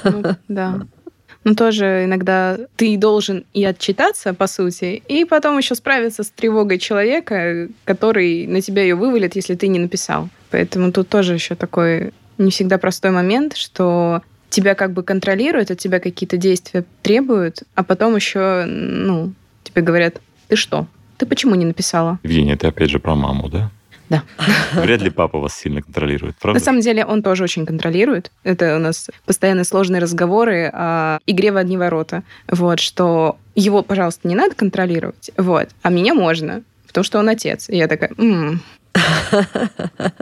Ну, 0.04 0.22
да. 0.48 0.86
Но 1.44 1.54
тоже 1.54 2.04
иногда 2.04 2.58
ты 2.76 2.96
должен 2.96 3.44
и 3.54 3.64
отчитаться, 3.64 4.34
по 4.34 4.46
сути, 4.46 5.02
и 5.08 5.24
потом 5.24 5.56
еще 5.58 5.74
справиться 5.74 6.22
с 6.22 6.30
тревогой 6.30 6.78
человека, 6.78 7.68
который 7.84 8.46
на 8.46 8.60
тебя 8.60 8.82
ее 8.82 8.96
вывалит, 8.96 9.36
если 9.36 9.54
ты 9.54 9.68
не 9.68 9.78
написал. 9.78 10.28
Поэтому 10.50 10.92
тут 10.92 11.08
тоже 11.08 11.34
еще 11.34 11.54
такой 11.54 12.12
не 12.38 12.50
всегда 12.50 12.78
простой 12.78 13.10
момент, 13.10 13.56
что 13.56 14.22
тебя 14.50 14.74
как 14.74 14.92
бы 14.92 15.02
контролируют, 15.02 15.70
от 15.70 15.78
тебя 15.78 16.00
какие-то 16.00 16.36
действия 16.36 16.84
требуют, 17.02 17.62
а 17.74 17.84
потом 17.84 18.16
еще, 18.16 18.64
ну, 18.66 19.32
тебе 19.62 19.82
говорят, 19.82 20.20
ты 20.48 20.56
что? 20.56 20.86
Ты 21.18 21.26
почему 21.26 21.54
не 21.54 21.66
написала? 21.66 22.18
Евгения, 22.22 22.56
ты 22.56 22.68
опять 22.68 22.90
же 22.90 22.98
про 22.98 23.14
маму, 23.14 23.48
да? 23.48 23.70
Да. 24.08 24.22
Вряд 24.74 25.02
ли 25.02 25.10
папа 25.10 25.38
вас 25.38 25.54
сильно 25.54 25.82
контролирует, 25.82 26.36
правда? 26.36 26.58
На 26.60 26.64
самом 26.64 26.80
деле 26.80 27.04
он 27.04 27.22
тоже 27.22 27.44
очень 27.44 27.66
контролирует. 27.66 28.30
Это 28.42 28.76
у 28.76 28.78
нас 28.78 29.10
постоянно 29.26 29.64
сложные 29.64 30.00
разговоры 30.00 30.70
о 30.72 31.18
игре 31.26 31.52
в 31.52 31.56
одни 31.56 31.76
ворота. 31.76 32.22
Вот, 32.48 32.80
что 32.80 33.36
его, 33.54 33.82
пожалуйста, 33.82 34.28
не 34.28 34.34
надо 34.34 34.54
контролировать, 34.54 35.30
вот, 35.36 35.68
а 35.82 35.90
меня 35.90 36.14
можно, 36.14 36.62
потому 36.86 37.04
что 37.04 37.18
он 37.18 37.28
отец. 37.28 37.68
И 37.68 37.76
я 37.76 37.88
такая, 37.88 38.10
м-м". 38.16 38.60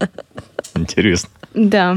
Интересно. 0.75 1.31
Да. 1.55 1.97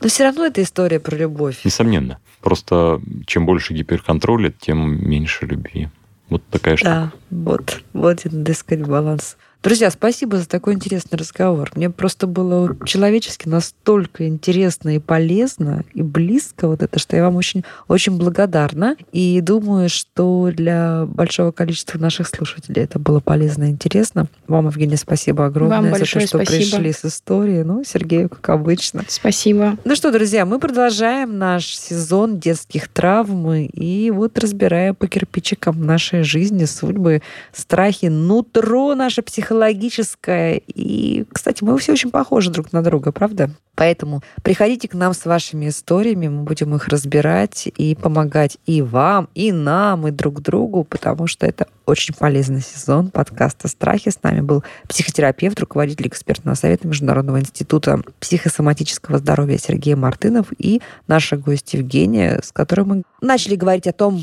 Но 0.00 0.08
все 0.08 0.24
равно 0.24 0.46
это 0.46 0.62
история 0.62 1.00
про 1.00 1.16
любовь. 1.16 1.64
Несомненно. 1.64 2.18
Просто 2.42 3.00
чем 3.26 3.46
больше 3.46 3.74
гиперконтроля, 3.74 4.50
тем 4.50 5.08
меньше 5.08 5.46
любви. 5.46 5.88
Вот 6.28 6.42
такая 6.50 6.76
штука. 6.76 7.12
Да, 7.30 7.36
вот, 7.36 7.82
вот 7.92 8.24
и 8.24 8.28
надо 8.28 8.52
искать 8.52 8.86
баланс. 8.86 9.36
Друзья, 9.62 9.90
спасибо 9.90 10.38
за 10.38 10.48
такой 10.48 10.72
интересный 10.72 11.18
разговор. 11.18 11.70
Мне 11.74 11.90
просто 11.90 12.26
было 12.26 12.74
человечески 12.86 13.46
настолько 13.46 14.26
интересно 14.26 14.96
и 14.96 14.98
полезно, 14.98 15.84
и 15.92 16.00
близко 16.00 16.66
вот 16.66 16.82
это, 16.82 16.98
что 16.98 17.14
я 17.14 17.24
вам 17.24 17.36
очень, 17.36 17.62
очень 17.86 18.16
благодарна. 18.16 18.96
И 19.12 19.38
думаю, 19.42 19.90
что 19.90 20.50
для 20.50 21.04
большого 21.04 21.52
количества 21.52 21.98
наших 21.98 22.28
слушателей 22.28 22.84
это 22.84 22.98
было 22.98 23.20
полезно 23.20 23.64
и 23.64 23.68
интересно. 23.68 24.28
Вам, 24.48 24.68
Евгения, 24.68 24.96
спасибо 24.96 25.44
огромное 25.44 25.82
вам 25.82 25.92
за 25.92 25.98
то, 25.98 26.06
что 26.06 26.20
спасибо. 26.20 26.44
пришли 26.46 26.92
с 26.94 27.04
историей. 27.04 27.62
Ну, 27.62 27.84
Сергею, 27.84 28.30
как 28.30 28.48
обычно. 28.48 29.04
Спасибо. 29.08 29.76
Ну 29.84 29.94
что, 29.94 30.10
друзья, 30.10 30.46
мы 30.46 30.58
продолжаем 30.58 31.36
наш 31.36 31.66
сезон 31.76 32.40
детских 32.40 32.88
травм 32.88 33.52
и 33.52 34.10
вот 34.10 34.38
разбираем 34.38 34.94
по 34.94 35.06
кирпичикам 35.06 35.84
нашей 35.84 36.22
жизни, 36.22 36.64
судьбы, 36.64 37.20
страхи, 37.52 38.06
нутро 38.06 38.94
наше 38.94 39.20
психологическое 39.20 39.49
психологическое. 39.50 40.62
И, 40.68 41.24
кстати, 41.32 41.64
мы 41.64 41.76
все 41.78 41.92
очень 41.92 42.12
похожи 42.12 42.50
друг 42.50 42.72
на 42.72 42.84
друга, 42.84 43.10
правда? 43.10 43.50
Поэтому 43.74 44.22
приходите 44.44 44.86
к 44.86 44.94
нам 44.94 45.12
с 45.12 45.24
вашими 45.24 45.68
историями, 45.68 46.28
мы 46.28 46.44
будем 46.44 46.72
их 46.76 46.86
разбирать 46.86 47.68
и 47.76 47.96
помогать 47.96 48.58
и 48.66 48.80
вам, 48.80 49.28
и 49.34 49.50
нам, 49.50 50.06
и 50.06 50.12
друг 50.12 50.40
другу, 50.40 50.84
потому 50.84 51.26
что 51.26 51.46
это 51.46 51.66
очень 51.84 52.14
полезный 52.14 52.60
сезон 52.60 53.10
подкаста 53.10 53.66
«Страхи». 53.66 54.10
С 54.10 54.22
нами 54.22 54.40
был 54.40 54.62
психотерапевт, 54.88 55.58
руководитель 55.58 56.06
экспертного 56.06 56.54
совета 56.54 56.86
Международного 56.86 57.40
института 57.40 58.02
психосоматического 58.20 59.18
здоровья 59.18 59.58
Сергей 59.58 59.96
Мартынов 59.96 60.46
и 60.58 60.80
наша 61.08 61.36
гость 61.36 61.74
Евгения, 61.74 62.40
с 62.44 62.52
которой 62.52 62.82
мы 62.82 63.02
начали 63.20 63.56
говорить 63.56 63.88
о 63.88 63.92
том, 63.92 64.20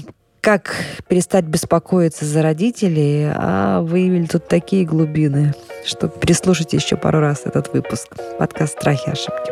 как 0.48 0.78
перестать 1.10 1.44
беспокоиться 1.44 2.24
за 2.24 2.42
родителей, 2.42 3.30
а 3.36 3.82
выявили 3.82 4.28
тут 4.28 4.48
такие 4.48 4.86
глубины, 4.86 5.54
что 5.86 6.08
переслушайте 6.08 6.78
еще 6.78 6.96
пару 6.96 7.20
раз 7.20 7.42
этот 7.44 7.74
выпуск. 7.74 8.16
Подкаст 8.40 8.80
«Страхи 8.80 9.10
и 9.10 9.12
ошибки». 9.12 9.52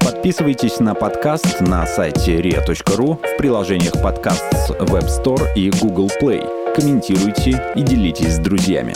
Подписывайтесь 0.00 0.80
на 0.80 0.94
подкаст 0.94 1.60
на 1.60 1.84
сайте 1.84 2.40
ria.ru 2.40 3.18
в 3.22 3.36
приложениях 3.36 3.92
подкаст 4.02 4.44
с 4.50 4.70
Web 4.70 5.08
Store 5.08 5.46
и 5.54 5.70
Google 5.78 6.10
Play. 6.22 6.72
Комментируйте 6.74 7.62
и 7.76 7.82
делитесь 7.82 8.36
с 8.36 8.38
друзьями. 8.38 8.94